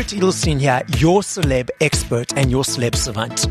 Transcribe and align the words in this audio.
Garrett 0.00 0.14
Edelstein 0.14 0.58
here, 0.58 0.82
your 0.96 1.20
celeb 1.20 1.68
expert 1.82 2.32
and 2.34 2.50
your 2.50 2.64
celeb 2.64 2.94
savant. 2.94 3.46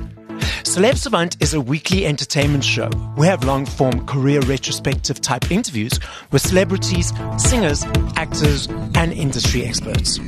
Celeb 0.64 0.98
Savant 0.98 1.38
is 1.40 1.54
a 1.54 1.62
weekly 1.62 2.08
entertainment 2.08 2.64
show. 2.64 2.90
We 3.16 3.28
have 3.28 3.44
long 3.44 3.68
form 3.68 4.08
career 4.08 4.40
retrospective 4.42 5.22
type 5.22 5.52
interviews 5.52 6.00
with 6.32 6.42
celebrities, 6.42 7.14
singers, 7.38 7.84
actors, 8.16 8.68
and 8.96 9.14
industry 9.14 9.64
experts. 9.64 10.20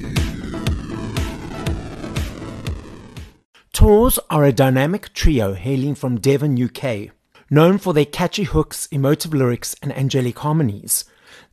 Tors 3.73 4.19
are 4.29 4.43
a 4.43 4.53
dynamic 4.53 5.15
trio 5.15 5.55
hailing 5.55 5.95
from 5.95 6.19
Devon, 6.19 6.61
UK. 6.61 7.09
Known 7.49 7.79
for 7.79 7.95
their 7.95 8.05
catchy 8.05 8.43
hooks, 8.43 8.87
emotive 8.91 9.33
lyrics, 9.33 9.75
and 9.81 9.91
angelic 9.97 10.37
harmonies, 10.37 11.03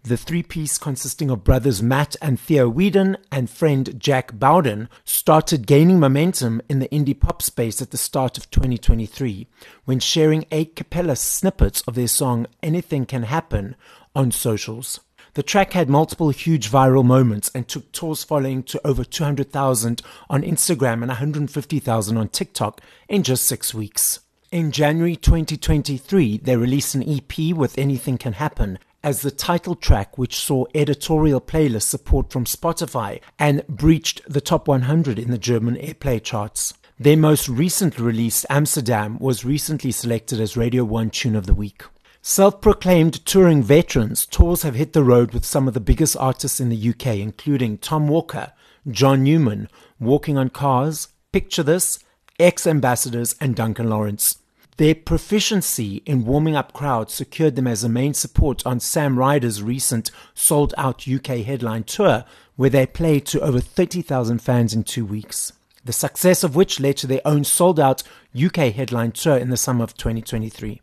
the 0.02 0.16
three 0.16 0.42
piece 0.42 0.78
consisting 0.78 1.30
of 1.30 1.44
brothers 1.44 1.82
Matt 1.82 2.16
and 2.22 2.38
Theo 2.38 2.68
Weedon 2.68 3.16
and 3.30 3.50
friend 3.50 3.98
Jack 3.98 4.32
Bowden 4.38 4.88
started 5.04 5.66
gaining 5.66 5.98
momentum 5.98 6.62
in 6.68 6.78
the 6.78 6.88
indie 6.88 7.18
pop 7.18 7.42
space 7.42 7.82
at 7.82 7.90
the 7.90 7.96
start 7.96 8.38
of 8.38 8.50
2023 8.50 9.46
when 9.84 9.98
sharing 9.98 10.46
a 10.50 10.66
cappella 10.66 11.16
snippets 11.16 11.82
of 11.82 11.94
their 11.94 12.08
song 12.08 12.46
Anything 12.62 13.06
Can 13.06 13.24
Happen 13.24 13.76
on 14.14 14.30
socials. 14.30 15.00
The 15.34 15.42
track 15.42 15.72
had 15.72 15.90
multiple 15.90 16.30
huge 16.30 16.70
viral 16.70 17.04
moments 17.04 17.50
and 17.54 17.68
took 17.68 17.92
Tors 17.92 18.24
following 18.24 18.62
to 18.64 18.86
over 18.86 19.04
200,000 19.04 20.02
on 20.30 20.42
Instagram 20.42 20.94
and 20.94 21.08
150,000 21.08 22.16
on 22.16 22.28
TikTok 22.28 22.80
in 23.08 23.22
just 23.22 23.44
six 23.44 23.74
weeks. 23.74 24.20
In 24.50 24.72
January 24.72 25.14
2023, 25.14 26.38
they 26.38 26.56
released 26.56 26.94
an 26.94 27.06
EP 27.06 27.54
with 27.54 27.76
Anything 27.76 28.16
Can 28.16 28.32
Happen 28.32 28.78
as 29.08 29.22
the 29.22 29.30
title 29.30 29.74
track, 29.74 30.18
which 30.18 30.38
saw 30.38 30.66
editorial 30.74 31.40
playlist 31.40 31.84
support 31.84 32.30
from 32.30 32.44
Spotify 32.44 33.18
and 33.38 33.66
breached 33.66 34.20
the 34.28 34.42
top 34.42 34.68
100 34.68 35.18
in 35.18 35.30
the 35.30 35.38
German 35.38 35.76
airplay 35.76 36.22
charts. 36.22 36.74
Their 36.98 37.16
most 37.16 37.48
recent 37.48 37.98
release, 37.98 38.44
Amsterdam, 38.50 39.18
was 39.18 39.46
recently 39.46 39.92
selected 39.92 40.42
as 40.42 40.58
Radio 40.58 40.84
1 40.84 41.08
Tune 41.08 41.36
of 41.36 41.46
the 41.46 41.54
Week. 41.54 41.84
Self 42.20 42.60
proclaimed 42.60 43.24
touring 43.24 43.62
veterans, 43.62 44.26
Tors 44.26 44.60
have 44.60 44.74
hit 44.74 44.92
the 44.92 45.02
road 45.02 45.32
with 45.32 45.46
some 45.46 45.66
of 45.66 45.72
the 45.72 45.80
biggest 45.80 46.14
artists 46.18 46.60
in 46.60 46.68
the 46.68 46.90
UK, 46.90 47.16
including 47.16 47.78
Tom 47.78 48.08
Walker, 48.08 48.52
John 48.90 49.24
Newman, 49.24 49.70
Walking 49.98 50.36
on 50.36 50.50
Cars, 50.50 51.08
Picture 51.32 51.62
This, 51.62 51.98
X 52.38 52.66
Ambassadors, 52.66 53.36
and 53.40 53.56
Duncan 53.56 53.88
Lawrence. 53.88 54.36
Their 54.78 54.94
proficiency 54.94 56.04
in 56.06 56.24
warming 56.24 56.54
up 56.54 56.72
crowds 56.72 57.12
secured 57.12 57.56
them 57.56 57.66
as 57.66 57.82
a 57.82 57.88
main 57.88 58.14
support 58.14 58.64
on 58.64 58.78
Sam 58.78 59.18
Ryder's 59.18 59.60
recent 59.60 60.12
sold 60.34 60.72
out 60.78 61.08
UK 61.08 61.38
headline 61.38 61.82
tour, 61.82 62.24
where 62.54 62.70
they 62.70 62.86
played 62.86 63.26
to 63.26 63.40
over 63.40 63.58
30,000 63.58 64.38
fans 64.38 64.72
in 64.72 64.84
two 64.84 65.04
weeks. 65.04 65.52
The 65.84 65.92
success 65.92 66.44
of 66.44 66.54
which 66.54 66.78
led 66.78 66.96
to 66.98 67.08
their 67.08 67.20
own 67.24 67.42
sold 67.42 67.80
out 67.80 68.04
UK 68.40 68.72
headline 68.72 69.10
tour 69.10 69.36
in 69.36 69.50
the 69.50 69.56
summer 69.56 69.82
of 69.82 69.96
2023. 69.96 70.80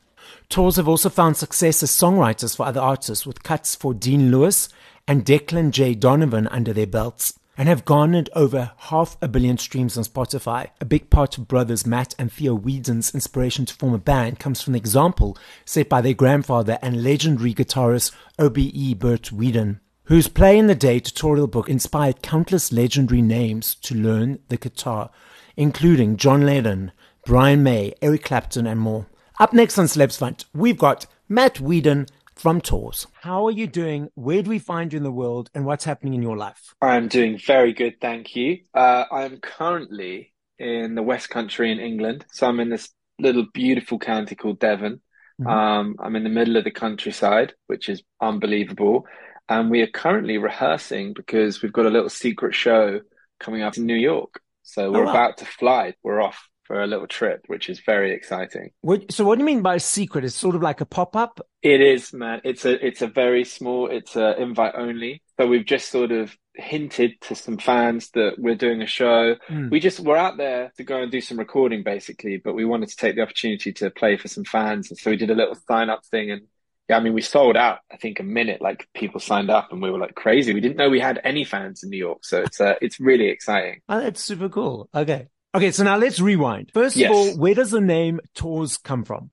Tors 0.49 0.75
have 0.75 0.89
also 0.89 1.07
found 1.07 1.37
success 1.37 1.81
as 1.81 1.89
songwriters 1.89 2.53
for 2.53 2.65
other 2.65 2.81
artists, 2.81 3.25
with 3.25 3.43
cuts 3.43 3.75
for 3.75 3.93
Dean 3.93 4.29
Lewis 4.29 4.67
and 5.07 5.23
Declan 5.23 5.71
J. 5.71 5.95
Donovan 5.95 6.49
under 6.49 6.73
their 6.73 6.85
belts 6.85 7.39
and 7.57 7.69
have 7.69 7.85
garnered 7.85 8.29
over 8.35 8.71
half 8.77 9.17
a 9.21 9.27
billion 9.27 9.57
streams 9.57 9.97
on 9.97 10.03
Spotify. 10.03 10.69
A 10.81 10.85
big 10.85 11.09
part 11.09 11.37
of 11.37 11.47
brothers 11.47 11.85
Matt 11.85 12.15
and 12.19 12.31
Theo 12.31 12.53
Weedon's 12.53 13.13
inspiration 13.13 13.65
to 13.65 13.73
form 13.73 13.93
a 13.93 13.97
band 13.97 14.39
comes 14.39 14.61
from 14.61 14.73
the 14.73 14.79
example 14.79 15.37
set 15.65 15.89
by 15.89 16.01
their 16.01 16.13
grandfather 16.13 16.77
and 16.81 17.03
legendary 17.03 17.53
guitarist 17.53 18.11
OBE 18.37 18.99
Bert 18.99 19.31
Weedon, 19.31 19.79
whose 20.05 20.27
Play 20.27 20.57
in 20.57 20.69
a 20.69 20.75
Day 20.75 20.99
tutorial 20.99 21.47
book 21.47 21.69
inspired 21.69 22.21
countless 22.21 22.71
legendary 22.71 23.21
names 23.21 23.75
to 23.75 23.95
learn 23.95 24.39
the 24.49 24.57
guitar, 24.57 25.09
including 25.55 26.17
John 26.17 26.45
Lennon, 26.45 26.91
Brian 27.25 27.63
May, 27.63 27.93
Eric 28.01 28.23
Clapton, 28.25 28.67
and 28.67 28.79
more. 28.79 29.07
Up 29.39 29.51
next 29.51 29.77
on 29.77 29.85
Celeb 29.85 30.11
Savant, 30.11 30.45
we've 30.53 30.77
got 30.77 31.07
Matt 31.27 31.59
Weedon 31.59 32.07
from 32.35 32.61
Tors. 32.61 33.07
How 33.21 33.45
are 33.45 33.51
you 33.51 33.67
doing? 33.67 34.09
Where 34.15 34.41
do 34.41 34.49
we 34.49 34.59
find 34.59 34.91
you 34.93 34.97
in 34.97 35.03
the 35.03 35.11
world 35.11 35.49
and 35.53 35.65
what's 35.65 35.85
happening 35.85 36.13
in 36.13 36.21
your 36.21 36.37
life? 36.37 36.75
I'm 36.81 37.07
doing 37.07 37.37
very 37.37 37.73
good, 37.73 37.99
thank 38.01 38.35
you. 38.35 38.59
Uh, 38.73 39.05
I'm 39.11 39.37
currently 39.37 40.33
in 40.59 40.95
the 40.95 41.03
West 41.03 41.29
Country 41.29 41.71
in 41.71 41.79
England. 41.79 42.25
So 42.31 42.47
I'm 42.47 42.59
in 42.59 42.69
this 42.69 42.89
little 43.19 43.45
beautiful 43.53 43.99
county 43.99 44.35
called 44.35 44.59
Devon. 44.59 45.01
Mm-hmm. 45.41 45.47
Um, 45.47 45.95
I'm 45.99 46.15
in 46.15 46.23
the 46.23 46.29
middle 46.29 46.57
of 46.57 46.63
the 46.63 46.71
countryside, 46.71 47.53
which 47.67 47.89
is 47.89 48.03
unbelievable. 48.21 49.05
And 49.47 49.69
we 49.69 49.81
are 49.81 49.87
currently 49.87 50.37
rehearsing 50.37 51.13
because 51.13 51.61
we've 51.61 51.73
got 51.73 51.85
a 51.85 51.89
little 51.91 52.09
secret 52.09 52.55
show 52.55 53.01
coming 53.39 53.61
up 53.61 53.77
in 53.77 53.85
New 53.85 53.95
York. 53.95 54.41
So 54.63 54.91
we're 54.91 55.03
oh, 55.03 55.05
wow. 55.05 55.11
about 55.11 55.37
to 55.37 55.45
fly. 55.45 55.93
We're 56.03 56.21
off 56.21 56.49
for 56.65 56.81
a 56.81 56.87
little 56.87 57.07
trip, 57.07 57.45
which 57.47 57.69
is 57.69 57.79
very 57.79 58.11
exciting. 58.11 58.71
What, 58.81 59.11
so, 59.11 59.23
what 59.23 59.35
do 59.35 59.41
you 59.41 59.45
mean 59.45 59.61
by 59.61 59.77
secret? 59.77 60.25
It's 60.25 60.35
sort 60.35 60.55
of 60.55 60.61
like 60.61 60.81
a 60.81 60.85
pop 60.85 61.15
up. 61.15 61.39
It 61.61 61.81
is, 61.81 62.13
man. 62.13 62.41
It's 62.43 62.65
a 62.65 62.85
it's 62.85 63.01
a 63.01 63.07
very 63.07 63.45
small. 63.45 63.87
It's 63.87 64.15
a 64.15 64.39
invite 64.41 64.73
only. 64.75 65.21
So 65.39 65.47
we've 65.47 65.65
just 65.65 65.89
sort 65.89 66.11
of 66.11 66.35
hinted 66.53 67.19
to 67.21 67.35
some 67.35 67.57
fans 67.57 68.09
that 68.11 68.35
we're 68.37 68.55
doing 68.55 68.81
a 68.81 68.87
show. 68.87 69.35
Mm. 69.49 69.69
We 69.69 69.79
just 69.79 69.99
we're 69.99 70.17
out 70.17 70.37
there 70.37 70.71
to 70.77 70.83
go 70.83 71.01
and 71.01 71.11
do 71.11 71.21
some 71.21 71.39
recording, 71.39 71.83
basically. 71.83 72.37
But 72.37 72.55
we 72.55 72.65
wanted 72.65 72.89
to 72.89 72.95
take 72.95 73.15
the 73.15 73.21
opportunity 73.21 73.71
to 73.73 73.89
play 73.89 74.17
for 74.17 74.27
some 74.27 74.43
fans, 74.43 74.89
and 74.89 74.97
so 74.97 75.11
we 75.11 75.17
did 75.17 75.31
a 75.31 75.35
little 75.35 75.55
sign 75.67 75.89
up 75.89 76.05
thing 76.05 76.31
and. 76.31 76.41
Yeah, 76.87 76.97
I 76.97 76.99
mean, 76.99 77.15
we 77.15 77.21
sold 77.21 77.57
out. 77.57 77.79
I 77.91 77.97
think 77.97 78.19
a 78.19 78.23
minute, 78.23 78.61
like 78.61 78.87
people 78.93 79.19
signed 79.19 79.49
up, 79.49 79.71
and 79.71 79.81
we 79.81 79.89
were 79.89 79.97
like 79.97 80.13
crazy. 80.13 80.53
We 80.53 80.59
didn't 80.59 80.77
know 80.77 80.87
we 80.87 80.99
had 80.99 81.19
any 81.23 81.43
fans 81.43 81.81
in 81.81 81.89
New 81.89 81.97
York, 81.97 82.23
so 82.23 82.43
it's 82.43 82.61
uh, 82.61 82.75
it's 82.79 82.99
really 82.99 83.29
exciting. 83.29 83.81
Oh, 83.89 84.01
that's 84.01 84.21
super 84.21 84.49
cool. 84.49 84.87
Okay, 84.93 85.25
Okay, 85.55 85.71
so 85.71 85.83
now 85.85 85.97
let's 85.97 86.19
rewind. 86.19 86.69
First 86.73 86.97
yes. 86.97 87.09
of 87.09 87.15
all, 87.15 87.37
where 87.37 87.55
does 87.55 87.71
the 87.71 87.79
name 87.79 88.19
Tors 88.33 88.75
come 88.75 89.05
from? 89.05 89.31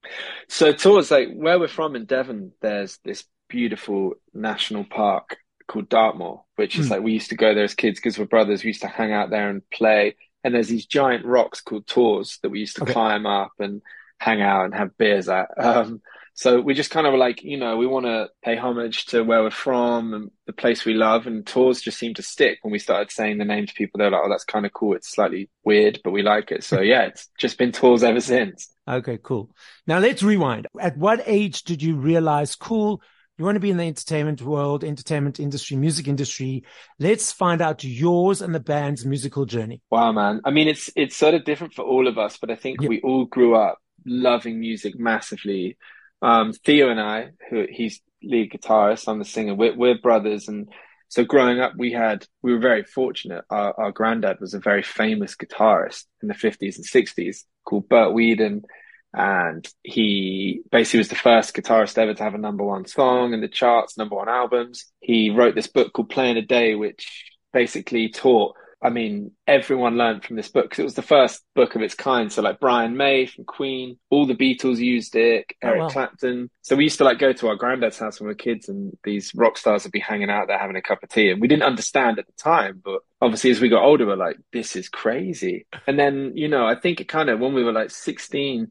So 0.48 0.72
Tors, 0.72 1.10
like 1.10 1.32
where 1.34 1.58
we're 1.58 1.66
from 1.66 1.96
in 1.96 2.04
Devon, 2.04 2.52
there's 2.60 2.98
this 3.04 3.24
beautiful 3.48 4.14
national 4.32 4.84
park 4.84 5.38
called 5.66 5.88
Dartmoor, 5.88 6.44
which 6.54 6.78
is 6.78 6.86
mm. 6.86 6.90
like 6.90 7.02
we 7.02 7.12
used 7.12 7.30
to 7.30 7.36
go 7.36 7.54
there 7.54 7.64
as 7.64 7.74
kids 7.74 7.98
because 7.98 8.18
we're 8.18 8.26
brothers. 8.26 8.62
We 8.62 8.68
used 8.68 8.82
to 8.82 8.88
hang 8.88 9.12
out 9.12 9.30
there 9.30 9.50
and 9.50 9.68
play. 9.70 10.14
And 10.44 10.54
there's 10.54 10.68
these 10.68 10.86
giant 10.86 11.24
rocks 11.24 11.60
called 11.60 11.88
Tors 11.88 12.38
that 12.42 12.50
we 12.50 12.60
used 12.60 12.76
to 12.76 12.82
okay. 12.82 12.92
climb 12.92 13.26
up 13.26 13.52
and 13.58 13.82
hang 14.18 14.40
out 14.40 14.66
and 14.66 14.74
have 14.74 14.96
beers 14.96 15.28
at. 15.28 15.48
Um, 15.58 16.02
so 16.34 16.60
we 16.60 16.74
just 16.74 16.90
kind 16.90 17.06
of 17.06 17.14
like, 17.14 17.42
you 17.42 17.58
know, 17.58 17.76
we 17.76 17.86
want 17.86 18.06
to 18.06 18.28
pay 18.42 18.56
homage 18.56 19.06
to 19.06 19.22
where 19.22 19.42
we're 19.42 19.50
from 19.50 20.14
and 20.14 20.30
the 20.46 20.52
place 20.52 20.84
we 20.84 20.94
love. 20.94 21.26
And 21.26 21.46
Tors 21.46 21.82
just 21.82 21.98
seemed 21.98 22.16
to 22.16 22.22
stick 22.22 22.58
when 22.62 22.72
we 22.72 22.78
started 22.78 23.10
saying 23.10 23.38
the 23.38 23.44
name 23.44 23.66
to 23.66 23.74
people. 23.74 23.98
They're 23.98 24.10
like, 24.10 24.22
oh, 24.24 24.30
that's 24.30 24.44
kind 24.44 24.64
of 24.64 24.72
cool. 24.72 24.94
It's 24.94 25.10
slightly 25.10 25.50
weird, 25.64 26.00
but 26.02 26.12
we 26.12 26.22
like 26.22 26.50
it. 26.50 26.64
So 26.64 26.80
yeah, 26.80 27.02
it's 27.02 27.28
just 27.38 27.58
been 27.58 27.72
Tors 27.72 28.02
ever 28.02 28.20
since. 28.20 28.70
Okay, 28.88 29.18
cool. 29.22 29.50
Now 29.86 29.98
let's 29.98 30.22
rewind. 30.22 30.68
At 30.80 30.96
what 30.96 31.22
age 31.26 31.64
did 31.64 31.82
you 31.82 31.96
realize, 31.96 32.56
cool, 32.56 33.02
you 33.36 33.44
want 33.44 33.56
to 33.56 33.60
be 33.60 33.70
in 33.70 33.76
the 33.76 33.84
entertainment 33.84 34.40
world, 34.40 34.84
entertainment 34.84 35.38
industry, 35.38 35.76
music 35.76 36.08
industry. 36.08 36.64
Let's 36.98 37.30
find 37.30 37.60
out 37.60 37.84
yours 37.84 38.40
and 38.40 38.54
the 38.54 38.60
band's 38.60 39.04
musical 39.04 39.44
journey. 39.44 39.82
Wow, 39.90 40.12
man. 40.12 40.40
I 40.44 40.50
mean, 40.50 40.68
it's, 40.68 40.90
it's 40.96 41.16
sort 41.16 41.34
of 41.34 41.44
different 41.44 41.74
for 41.74 41.82
all 41.82 42.08
of 42.08 42.18
us, 42.18 42.38
but 42.38 42.50
I 42.50 42.54
think 42.54 42.80
yep. 42.80 42.88
we 42.88 43.00
all 43.02 43.26
grew 43.26 43.54
up 43.54 43.78
loving 44.06 44.60
music 44.60 44.98
massively 44.98 45.76
um, 46.22 46.52
Theo 46.52 46.88
and 46.88 47.00
I, 47.00 47.30
who 47.50 47.66
he's 47.68 48.00
lead 48.22 48.52
guitarist, 48.52 49.08
I'm 49.08 49.18
the 49.18 49.24
singer. 49.24 49.54
We're, 49.54 49.76
we're 49.76 49.98
brothers, 49.98 50.48
and 50.48 50.68
so 51.08 51.24
growing 51.24 51.60
up, 51.60 51.72
we 51.76 51.92
had 51.92 52.26
we 52.42 52.52
were 52.52 52.60
very 52.60 52.84
fortunate. 52.84 53.44
Our, 53.50 53.78
our 53.78 53.92
granddad 53.92 54.40
was 54.40 54.54
a 54.54 54.60
very 54.60 54.82
famous 54.82 55.36
guitarist 55.36 56.04
in 56.22 56.28
the 56.28 56.34
50s 56.34 56.76
and 56.76 56.86
60s 56.86 57.44
called 57.64 57.88
Bert 57.88 58.12
Weedon, 58.12 58.62
and 59.12 59.68
he 59.82 60.62
basically 60.70 60.98
was 60.98 61.08
the 61.08 61.16
first 61.16 61.54
guitarist 61.54 61.98
ever 61.98 62.14
to 62.14 62.22
have 62.22 62.34
a 62.34 62.38
number 62.38 62.64
one 62.64 62.86
song 62.86 63.34
in 63.34 63.40
the 63.40 63.48
charts, 63.48 63.98
number 63.98 64.16
one 64.16 64.28
albums. 64.28 64.86
He 65.00 65.30
wrote 65.30 65.54
this 65.54 65.66
book 65.66 65.92
called 65.92 66.08
Play 66.08 66.30
in 66.30 66.36
a 66.36 66.42
Day, 66.42 66.76
which 66.76 67.26
basically 67.52 68.08
taught 68.08 68.54
I 68.84 68.90
mean, 68.90 69.30
everyone 69.46 69.96
learned 69.96 70.24
from 70.24 70.34
this 70.34 70.48
book 70.48 70.64
because 70.64 70.80
it 70.80 70.84
was 70.84 70.94
the 70.94 71.02
first 71.02 71.42
book 71.54 71.76
of 71.76 71.82
its 71.82 71.94
kind. 71.94 72.32
So 72.32 72.42
like 72.42 72.58
Brian 72.58 72.96
May 72.96 73.26
from 73.26 73.44
Queen, 73.44 73.96
all 74.10 74.26
the 74.26 74.34
Beatles 74.34 74.78
used 74.78 75.14
it, 75.14 75.46
oh, 75.62 75.68
Eric 75.68 75.80
oh, 75.80 75.84
wow. 75.84 75.88
Clapton. 75.88 76.50
So 76.62 76.74
we 76.74 76.84
used 76.84 76.98
to 76.98 77.04
like 77.04 77.20
go 77.20 77.32
to 77.32 77.48
our 77.48 77.54
granddad's 77.54 77.98
house 77.98 78.18
when 78.18 78.26
we 78.26 78.32
were 78.32 78.36
kids 78.36 78.68
and 78.68 78.96
these 79.04 79.32
rock 79.36 79.56
stars 79.56 79.84
would 79.84 79.92
be 79.92 80.00
hanging 80.00 80.30
out 80.30 80.48
there 80.48 80.58
having 80.58 80.74
a 80.74 80.82
cup 80.82 81.02
of 81.04 81.10
tea. 81.10 81.30
And 81.30 81.40
we 81.40 81.46
didn't 81.46 81.62
understand 81.62 82.18
at 82.18 82.26
the 82.26 82.32
time, 82.32 82.82
but 82.84 83.02
obviously 83.20 83.50
as 83.52 83.60
we 83.60 83.68
got 83.68 83.84
older, 83.84 84.04
we're 84.04 84.16
like, 84.16 84.38
this 84.52 84.74
is 84.74 84.88
crazy. 84.88 85.66
And 85.86 85.96
then, 85.96 86.32
you 86.34 86.48
know, 86.48 86.66
I 86.66 86.74
think 86.74 87.00
it 87.00 87.08
kind 87.08 87.30
of, 87.30 87.38
when 87.38 87.54
we 87.54 87.62
were 87.62 87.72
like 87.72 87.90
16, 87.90 88.68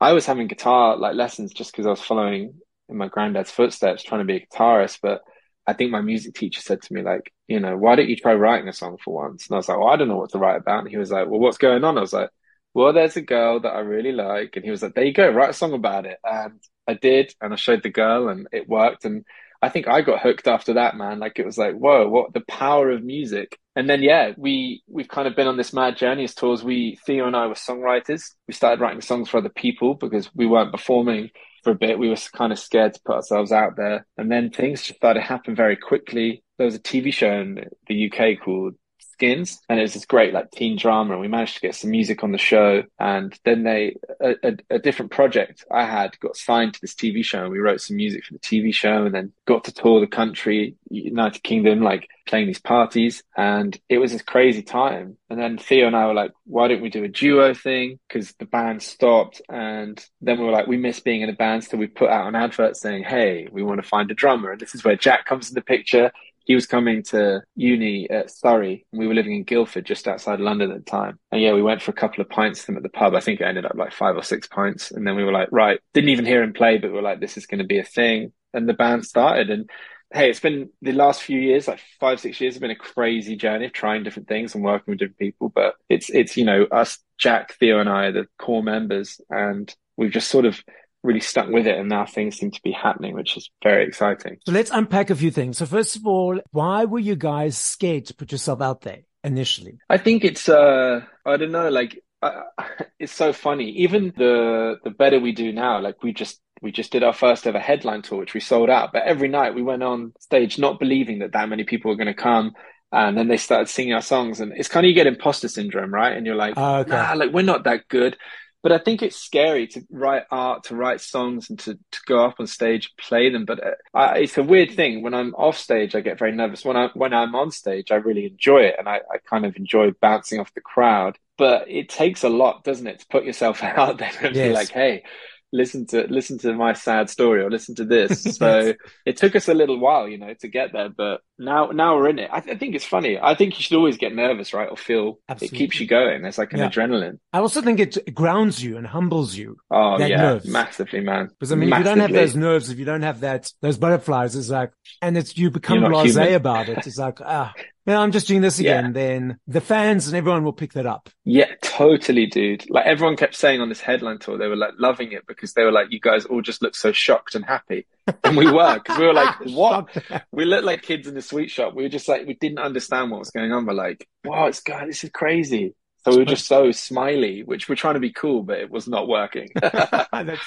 I 0.00 0.14
was 0.14 0.24
having 0.24 0.46
guitar 0.46 0.96
like 0.96 1.14
lessons 1.14 1.52
just 1.52 1.72
because 1.72 1.86
I 1.86 1.90
was 1.90 2.00
following 2.00 2.54
in 2.88 2.96
my 2.96 3.08
granddad's 3.08 3.50
footsteps, 3.50 4.02
trying 4.02 4.20
to 4.20 4.24
be 4.24 4.36
a 4.36 4.46
guitarist. 4.46 5.00
But 5.02 5.20
I 5.66 5.72
think 5.74 5.90
my 5.90 6.00
music 6.00 6.34
teacher 6.34 6.60
said 6.60 6.82
to 6.82 6.92
me, 6.92 7.02
like, 7.02 7.32
you 7.46 7.60
know, 7.60 7.76
why 7.76 7.96
don't 7.96 8.08
you 8.08 8.16
try 8.16 8.34
writing 8.34 8.68
a 8.68 8.72
song 8.72 8.98
for 9.02 9.14
once? 9.14 9.46
And 9.46 9.54
I 9.54 9.58
was 9.58 9.68
like, 9.68 9.78
well, 9.78 9.88
I 9.88 9.96
don't 9.96 10.08
know 10.08 10.16
what 10.16 10.30
to 10.30 10.38
write 10.38 10.56
about. 10.60 10.80
And 10.80 10.88
he 10.88 10.96
was 10.96 11.10
like, 11.10 11.28
well, 11.28 11.40
what's 11.40 11.58
going 11.58 11.84
on? 11.84 11.98
I 11.98 12.00
was 12.00 12.12
like, 12.12 12.30
well, 12.74 12.92
there's 12.92 13.16
a 13.16 13.22
girl 13.22 13.60
that 13.60 13.70
I 13.70 13.80
really 13.80 14.12
like. 14.12 14.56
And 14.56 14.64
he 14.64 14.70
was 14.70 14.82
like, 14.82 14.94
there 14.94 15.04
you 15.04 15.12
go, 15.12 15.30
write 15.30 15.50
a 15.50 15.54
song 15.54 15.72
about 15.72 16.06
it. 16.06 16.18
And 16.24 16.60
I 16.88 16.94
did. 16.94 17.34
And 17.40 17.52
I 17.52 17.56
showed 17.56 17.82
the 17.82 17.90
girl 17.90 18.28
and 18.28 18.48
it 18.52 18.68
worked. 18.68 19.04
And 19.04 19.24
I 19.62 19.68
think 19.68 19.88
I 19.88 20.02
got 20.02 20.22
hooked 20.22 20.48
after 20.48 20.74
that, 20.74 20.96
man. 20.96 21.18
Like 21.18 21.38
it 21.38 21.46
was 21.46 21.58
like, 21.58 21.74
whoa, 21.74 22.08
what 22.08 22.32
the 22.32 22.40
power 22.40 22.90
of 22.90 23.04
music 23.04 23.58
and 23.76 23.88
then 23.88 24.02
yeah, 24.02 24.32
we 24.36 24.82
we've 24.88 25.08
kind 25.08 25.28
of 25.28 25.36
been 25.36 25.46
on 25.46 25.56
this 25.56 25.72
mad 25.72 25.96
journey 25.96 26.24
as 26.24 26.34
Tors. 26.34 26.64
We 26.64 26.98
Theo 27.06 27.26
and 27.26 27.36
I 27.36 27.46
were 27.46 27.54
songwriters. 27.54 28.34
We 28.48 28.54
started 28.54 28.80
writing 28.80 29.00
songs 29.00 29.28
for 29.28 29.38
other 29.38 29.48
people 29.48 29.94
because 29.94 30.28
we 30.34 30.46
weren't 30.46 30.72
performing 30.72 31.30
for 31.62 31.70
a 31.70 31.74
bit. 31.76 31.98
We 31.98 32.08
were 32.08 32.16
kind 32.34 32.52
of 32.52 32.58
scared 32.58 32.94
to 32.94 33.00
put 33.04 33.16
ourselves 33.16 33.52
out 33.52 33.76
there, 33.76 34.06
and 34.16 34.30
then 34.30 34.50
things 34.50 34.82
just 34.82 34.98
started 34.98 35.20
to 35.20 35.26
happen 35.26 35.54
very 35.54 35.76
quickly. 35.76 36.42
There 36.58 36.66
was 36.66 36.74
a 36.74 36.80
TV 36.80 37.12
show 37.12 37.40
in 37.40 37.64
the 37.86 38.10
UK 38.10 38.40
called 38.44 38.74
Skins, 39.20 39.60
and 39.68 39.78
it 39.78 39.82
was 39.82 39.92
this 39.92 40.06
great 40.06 40.32
like 40.32 40.50
teen 40.50 40.78
drama. 40.78 41.12
And 41.12 41.20
we 41.20 41.28
managed 41.28 41.54
to 41.56 41.60
get 41.60 41.74
some 41.74 41.90
music 41.90 42.24
on 42.24 42.32
the 42.32 42.38
show, 42.38 42.82
and 42.98 43.38
then 43.44 43.64
they 43.64 43.96
a, 44.18 44.30
a, 44.42 44.56
a, 44.70 44.78
different 44.78 45.10
project 45.10 45.62
I 45.70 45.84
had 45.84 46.18
got 46.20 46.36
signed 46.36 46.72
to 46.72 46.80
this 46.80 46.94
TV 46.94 47.22
show, 47.22 47.42
and 47.42 47.52
we 47.52 47.58
wrote 47.58 47.82
some 47.82 47.96
music 47.96 48.24
for 48.24 48.32
the 48.32 48.38
TV 48.38 48.72
show, 48.72 49.04
and 49.04 49.14
then 49.14 49.32
got 49.46 49.64
to 49.64 49.72
tour 49.72 50.00
the 50.00 50.06
country, 50.06 50.76
United 50.88 51.42
Kingdom, 51.42 51.82
like 51.82 52.08
playing 52.26 52.46
these 52.46 52.60
parties, 52.60 53.22
and 53.36 53.78
it 53.90 53.98
was 53.98 54.14
a 54.14 54.24
crazy 54.24 54.62
time. 54.62 55.18
And 55.28 55.38
then 55.38 55.58
Theo 55.58 55.86
and 55.86 55.96
I 55.96 56.06
were 56.06 56.14
like, 56.14 56.32
why 56.44 56.68
don't 56.68 56.80
we 56.80 56.88
do 56.88 57.04
a 57.04 57.08
duo 57.08 57.52
thing? 57.52 57.98
Because 58.08 58.32
the 58.38 58.46
band 58.46 58.82
stopped, 58.82 59.42
and 59.50 60.02
then 60.22 60.38
we 60.38 60.46
were 60.46 60.52
like, 60.52 60.66
we 60.66 60.78
miss 60.78 61.00
being 61.00 61.20
in 61.20 61.28
a 61.28 61.34
band, 61.34 61.64
so 61.64 61.76
we 61.76 61.88
put 61.88 62.08
out 62.08 62.26
an 62.26 62.34
advert 62.34 62.76
saying, 62.76 63.04
hey, 63.04 63.48
we 63.52 63.62
want 63.62 63.82
to 63.82 63.88
find 63.88 64.10
a 64.10 64.14
drummer, 64.14 64.52
and 64.52 64.60
this 64.60 64.74
is 64.74 64.82
where 64.82 64.96
Jack 64.96 65.26
comes 65.26 65.50
in 65.50 65.54
the 65.54 65.60
picture 65.60 66.10
he 66.44 66.54
was 66.54 66.66
coming 66.66 67.02
to 67.04 67.42
uni 67.54 68.08
at 68.10 68.30
Surrey 68.30 68.86
and 68.92 69.00
we 69.00 69.06
were 69.06 69.14
living 69.14 69.34
in 69.34 69.44
Guildford 69.44 69.86
just 69.86 70.08
outside 70.08 70.40
London 70.40 70.70
at 70.70 70.84
the 70.84 70.90
time. 70.90 71.18
And 71.30 71.40
yeah, 71.40 71.52
we 71.52 71.62
went 71.62 71.82
for 71.82 71.90
a 71.90 71.94
couple 71.94 72.22
of 72.22 72.28
pints 72.28 72.60
with 72.60 72.70
him 72.70 72.76
at 72.76 72.82
the 72.82 72.88
pub. 72.88 73.14
I 73.14 73.20
think 73.20 73.40
it 73.40 73.44
ended 73.44 73.66
up 73.66 73.74
like 73.74 73.92
five 73.92 74.16
or 74.16 74.22
six 74.22 74.48
pints. 74.48 74.90
And 74.90 75.06
then 75.06 75.16
we 75.16 75.24
were 75.24 75.32
like, 75.32 75.48
right, 75.52 75.80
didn't 75.94 76.10
even 76.10 76.26
hear 76.26 76.42
him 76.42 76.52
play, 76.52 76.78
but 76.78 76.90
we 76.90 76.96
were 76.96 77.02
like, 77.02 77.20
this 77.20 77.36
is 77.36 77.46
going 77.46 77.58
to 77.58 77.66
be 77.66 77.78
a 77.78 77.84
thing. 77.84 78.32
And 78.52 78.68
the 78.68 78.74
band 78.74 79.04
started 79.04 79.50
and 79.50 79.70
hey, 80.12 80.28
it's 80.28 80.40
been 80.40 80.70
the 80.82 80.92
last 80.92 81.22
few 81.22 81.38
years, 81.38 81.68
like 81.68 81.80
five, 82.00 82.18
six 82.18 82.40
years, 82.40 82.54
have 82.54 82.60
been 82.60 82.72
a 82.72 82.76
crazy 82.76 83.36
journey 83.36 83.66
of 83.66 83.72
trying 83.72 84.02
different 84.02 84.28
things 84.28 84.54
and 84.54 84.64
working 84.64 84.90
with 84.90 84.98
different 84.98 85.18
people. 85.18 85.48
But 85.48 85.74
it's, 85.88 86.10
it's, 86.10 86.36
you 86.36 86.44
know, 86.44 86.64
us, 86.64 86.98
Jack, 87.16 87.54
Theo 87.54 87.78
and 87.78 87.88
I 87.88 88.10
the 88.10 88.26
core 88.38 88.62
members 88.62 89.20
and 89.30 89.72
we've 89.96 90.10
just 90.10 90.28
sort 90.28 90.46
of 90.46 90.60
really 91.02 91.20
stuck 91.20 91.48
with 91.48 91.66
it 91.66 91.78
and 91.78 91.88
now 91.88 92.04
things 92.04 92.36
seem 92.36 92.50
to 92.50 92.60
be 92.62 92.72
happening, 92.72 93.14
which 93.14 93.36
is 93.36 93.50
very 93.62 93.86
exciting. 93.86 94.38
So 94.46 94.52
let's 94.52 94.70
unpack 94.70 95.10
a 95.10 95.16
few 95.16 95.30
things. 95.30 95.58
So 95.58 95.66
first 95.66 95.96
of 95.96 96.06
all, 96.06 96.40
why 96.50 96.84
were 96.84 96.98
you 96.98 97.16
guys 97.16 97.56
scared 97.56 98.06
to 98.06 98.14
put 98.14 98.32
yourself 98.32 98.60
out 98.60 98.82
there 98.82 99.00
initially? 99.24 99.78
I 99.88 99.98
think 99.98 100.24
it's, 100.24 100.48
uh, 100.48 101.00
I 101.24 101.36
don't 101.36 101.52
know, 101.52 101.70
like, 101.70 102.02
uh, 102.22 102.42
it's 102.98 103.12
so 103.12 103.32
funny. 103.32 103.70
Even 103.70 104.12
the, 104.16 104.76
the 104.84 104.90
better 104.90 105.18
we 105.18 105.32
do 105.32 105.52
now, 105.52 105.80
like 105.80 106.02
we 106.02 106.12
just, 106.12 106.40
we 106.62 106.70
just 106.70 106.92
did 106.92 107.02
our 107.02 107.14
first 107.14 107.46
ever 107.46 107.58
headline 107.58 108.02
tour, 108.02 108.18
which 108.18 108.34
we 108.34 108.40
sold 108.40 108.68
out. 108.68 108.92
But 108.92 109.04
every 109.04 109.28
night 109.28 109.54
we 109.54 109.62
went 109.62 109.82
on 109.82 110.12
stage, 110.20 110.58
not 110.58 110.78
believing 110.78 111.20
that 111.20 111.32
that 111.32 111.48
many 111.48 111.64
people 111.64 111.90
were 111.90 111.96
going 111.96 112.06
to 112.06 112.14
come. 112.14 112.52
And 112.92 113.16
then 113.16 113.28
they 113.28 113.36
started 113.36 113.68
singing 113.68 113.94
our 113.94 114.02
songs, 114.02 114.40
and 114.40 114.52
it's 114.56 114.66
kind 114.66 114.84
of 114.84 114.88
you 114.88 114.96
get 114.96 115.06
imposter 115.06 115.46
syndrome, 115.46 115.94
right? 115.94 116.16
And 116.16 116.26
you're 116.26 116.34
like, 116.34 116.54
oh, 116.56 116.78
okay. 116.78 116.90
nah, 116.90 117.12
like 117.12 117.30
we're 117.32 117.42
not 117.42 117.62
that 117.62 117.86
good 117.86 118.16
but 118.62 118.72
I 118.72 118.78
think 118.78 119.02
it's 119.02 119.16
scary 119.16 119.66
to 119.68 119.82
write 119.90 120.24
art, 120.30 120.64
to 120.64 120.76
write 120.76 121.00
songs, 121.00 121.48
and 121.48 121.58
to, 121.60 121.74
to 121.74 122.00
go 122.06 122.24
up 122.24 122.36
on 122.38 122.46
stage, 122.46 122.90
play 122.98 123.30
them. 123.30 123.44
But 123.44 123.64
uh, 123.64 123.70
I, 123.94 124.18
it's 124.18 124.36
a 124.36 124.42
weird 124.42 124.72
thing. 124.72 125.02
When 125.02 125.14
I'm 125.14 125.34
off 125.34 125.56
stage, 125.56 125.94
I 125.94 126.00
get 126.00 126.18
very 126.18 126.32
nervous. 126.32 126.64
When 126.64 126.76
I 126.76 126.88
when 126.94 127.14
I'm 127.14 127.34
on 127.34 127.50
stage, 127.50 127.90
I 127.90 127.96
really 127.96 128.26
enjoy 128.26 128.60
it, 128.62 128.76
and 128.78 128.88
I, 128.88 128.96
I 128.96 129.18
kind 129.28 129.46
of 129.46 129.56
enjoy 129.56 129.92
bouncing 130.00 130.40
off 130.40 130.54
the 130.54 130.60
crowd. 130.60 131.18
But 131.38 131.70
it 131.70 131.88
takes 131.88 132.22
a 132.22 132.28
lot, 132.28 132.64
doesn't 132.64 132.86
it, 132.86 133.00
to 133.00 133.06
put 133.08 133.24
yourself 133.24 133.62
out 133.62 133.98
there 133.98 134.12
and 134.22 134.36
yes. 134.36 134.48
be 134.48 134.54
like, 134.54 134.70
"Hey, 134.70 135.04
listen 135.52 135.86
to 135.86 136.06
listen 136.08 136.38
to 136.38 136.54
my 136.54 136.72
sad 136.72 137.10
story 137.10 137.42
or 137.42 137.50
listen 137.50 137.74
to 137.76 137.84
this. 137.84 138.24
So 138.40 138.74
it 139.04 139.16
took 139.16 139.36
us 139.36 139.48
a 139.48 139.54
little 139.54 139.78
while, 139.78 140.08
you 140.08 140.16
know, 140.16 140.32
to 140.40 140.48
get 140.48 140.72
there, 140.72 140.88
but 140.88 141.20
now 141.40 141.66
now 141.66 141.96
we're 141.96 142.08
in 142.08 142.18
it. 142.18 142.30
I, 142.32 142.40
th- 142.40 142.54
I, 142.54 142.58
think 142.58 142.74
it's 142.74 142.84
funny. 142.84 143.18
I 143.18 143.34
think 143.34 143.58
you 143.58 143.62
should 143.62 143.76
always 143.76 143.96
get 143.96 144.14
nervous, 144.14 144.52
right, 144.52 144.68
or 144.68 144.76
feel 144.76 145.18
Absolutely. 145.28 145.56
it 145.56 145.58
keeps 145.58 145.80
you 145.80 145.86
going. 145.86 146.24
It's 146.24 146.38
like 146.38 146.52
an 146.52 146.60
yeah. 146.60 146.68
adrenaline. 146.68 147.18
I 147.32 147.38
also 147.38 147.62
think 147.62 147.80
it 147.80 148.14
grounds 148.14 148.62
you 148.62 148.76
and 148.76 148.86
humbles 148.86 149.34
you. 149.34 149.56
Oh 149.70 149.98
yeah, 149.98 150.16
nerves. 150.16 150.46
massively, 150.46 151.00
man. 151.00 151.28
Because 151.28 151.52
I 151.52 151.56
mean, 151.56 151.70
massively. 151.70 151.90
if 151.90 151.96
you 151.96 152.02
don't 152.02 152.14
have 152.14 152.22
those 152.22 152.36
nerves, 152.36 152.70
if 152.70 152.78
you 152.78 152.84
don't 152.84 153.02
have 153.02 153.20
that 153.20 153.52
those 153.62 153.78
butterflies, 153.78 154.36
it's 154.36 154.50
like, 154.50 154.72
and 155.02 155.16
it's 155.16 155.36
you 155.36 155.50
become 155.50 155.78
blasé 155.78 156.34
about 156.34 156.68
it. 156.68 156.86
It's 156.86 156.98
like 156.98 157.20
ah, 157.20 157.52
yeah, 157.86 157.98
I'm 157.98 158.12
just 158.12 158.28
doing 158.28 158.40
this 158.40 158.58
again, 158.58 158.86
yeah. 158.86 158.92
then 158.92 159.38
the 159.46 159.60
fans 159.60 160.06
and 160.06 160.16
everyone 160.16 160.44
will 160.44 160.52
pick 160.52 160.74
that 160.74 160.86
up. 160.86 161.08
Yeah, 161.24 161.52
totally, 161.62 162.26
dude. 162.26 162.68
Like 162.70 162.86
everyone 162.86 163.16
kept 163.16 163.34
saying 163.34 163.60
on 163.60 163.68
this 163.68 163.80
headline 163.80 164.18
tour, 164.18 164.38
they 164.38 164.46
were 164.46 164.56
like 164.56 164.74
loving 164.78 165.12
it 165.12 165.26
because 165.26 165.54
they 165.54 165.64
were 165.64 165.72
like, 165.72 165.90
you 165.90 165.98
guys 165.98 166.26
all 166.26 166.42
just 166.42 166.62
look 166.62 166.76
so 166.76 166.92
shocked 166.92 167.34
and 167.34 167.44
happy. 167.44 167.86
And 168.24 168.36
we 168.36 168.50
were, 168.50 168.74
because 168.74 168.98
we 168.98 169.06
were 169.06 169.14
like, 169.14 169.34
what? 169.46 169.88
we 170.32 170.44
looked 170.44 170.64
like 170.64 170.82
kids 170.82 171.06
in 171.06 171.14
the 171.14 171.22
sweet 171.22 171.50
shop. 171.50 171.74
We 171.74 171.82
were 171.82 171.88
just 171.88 172.08
like, 172.08 172.26
we 172.26 172.34
didn't 172.34 172.58
understand 172.58 173.10
what 173.10 173.20
was 173.20 173.30
going 173.30 173.52
on. 173.52 173.66
We're 173.66 173.74
like, 173.74 174.08
wow, 174.24 174.46
it's 174.46 174.60
God, 174.60 174.88
this 174.88 175.04
is 175.04 175.10
crazy. 175.10 175.74
So 176.04 176.12
we 176.12 176.18
were 176.18 176.24
just 176.24 176.46
so 176.46 176.72
smiley, 176.72 177.42
which 177.42 177.68
we're 177.68 177.74
trying 177.74 177.94
to 177.94 178.00
be 178.00 178.10
cool, 178.10 178.42
but 178.42 178.58
it 178.58 178.70
was 178.70 178.88
not 178.88 179.06
working. 179.06 179.48
I 179.62 180.38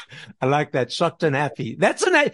like 0.41 0.71
that. 0.71 0.91
Shocked 0.91 1.21
and 1.21 1.35
happy. 1.35 1.75
That's 1.77 2.01
an, 2.01 2.31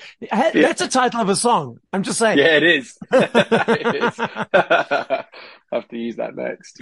that's 0.53 0.79
a 0.79 0.87
title 0.87 1.19
of 1.19 1.27
a 1.27 1.35
song. 1.35 1.79
I'm 1.91 2.03
just 2.03 2.17
saying. 2.17 2.37
Yeah, 2.37 2.55
it 2.55 2.63
is. 2.63 2.97
it 3.11 3.95
is 4.03 5.25
have 5.73 5.87
to 5.89 5.97
use 5.97 6.15
that 6.17 6.35
next. 6.35 6.81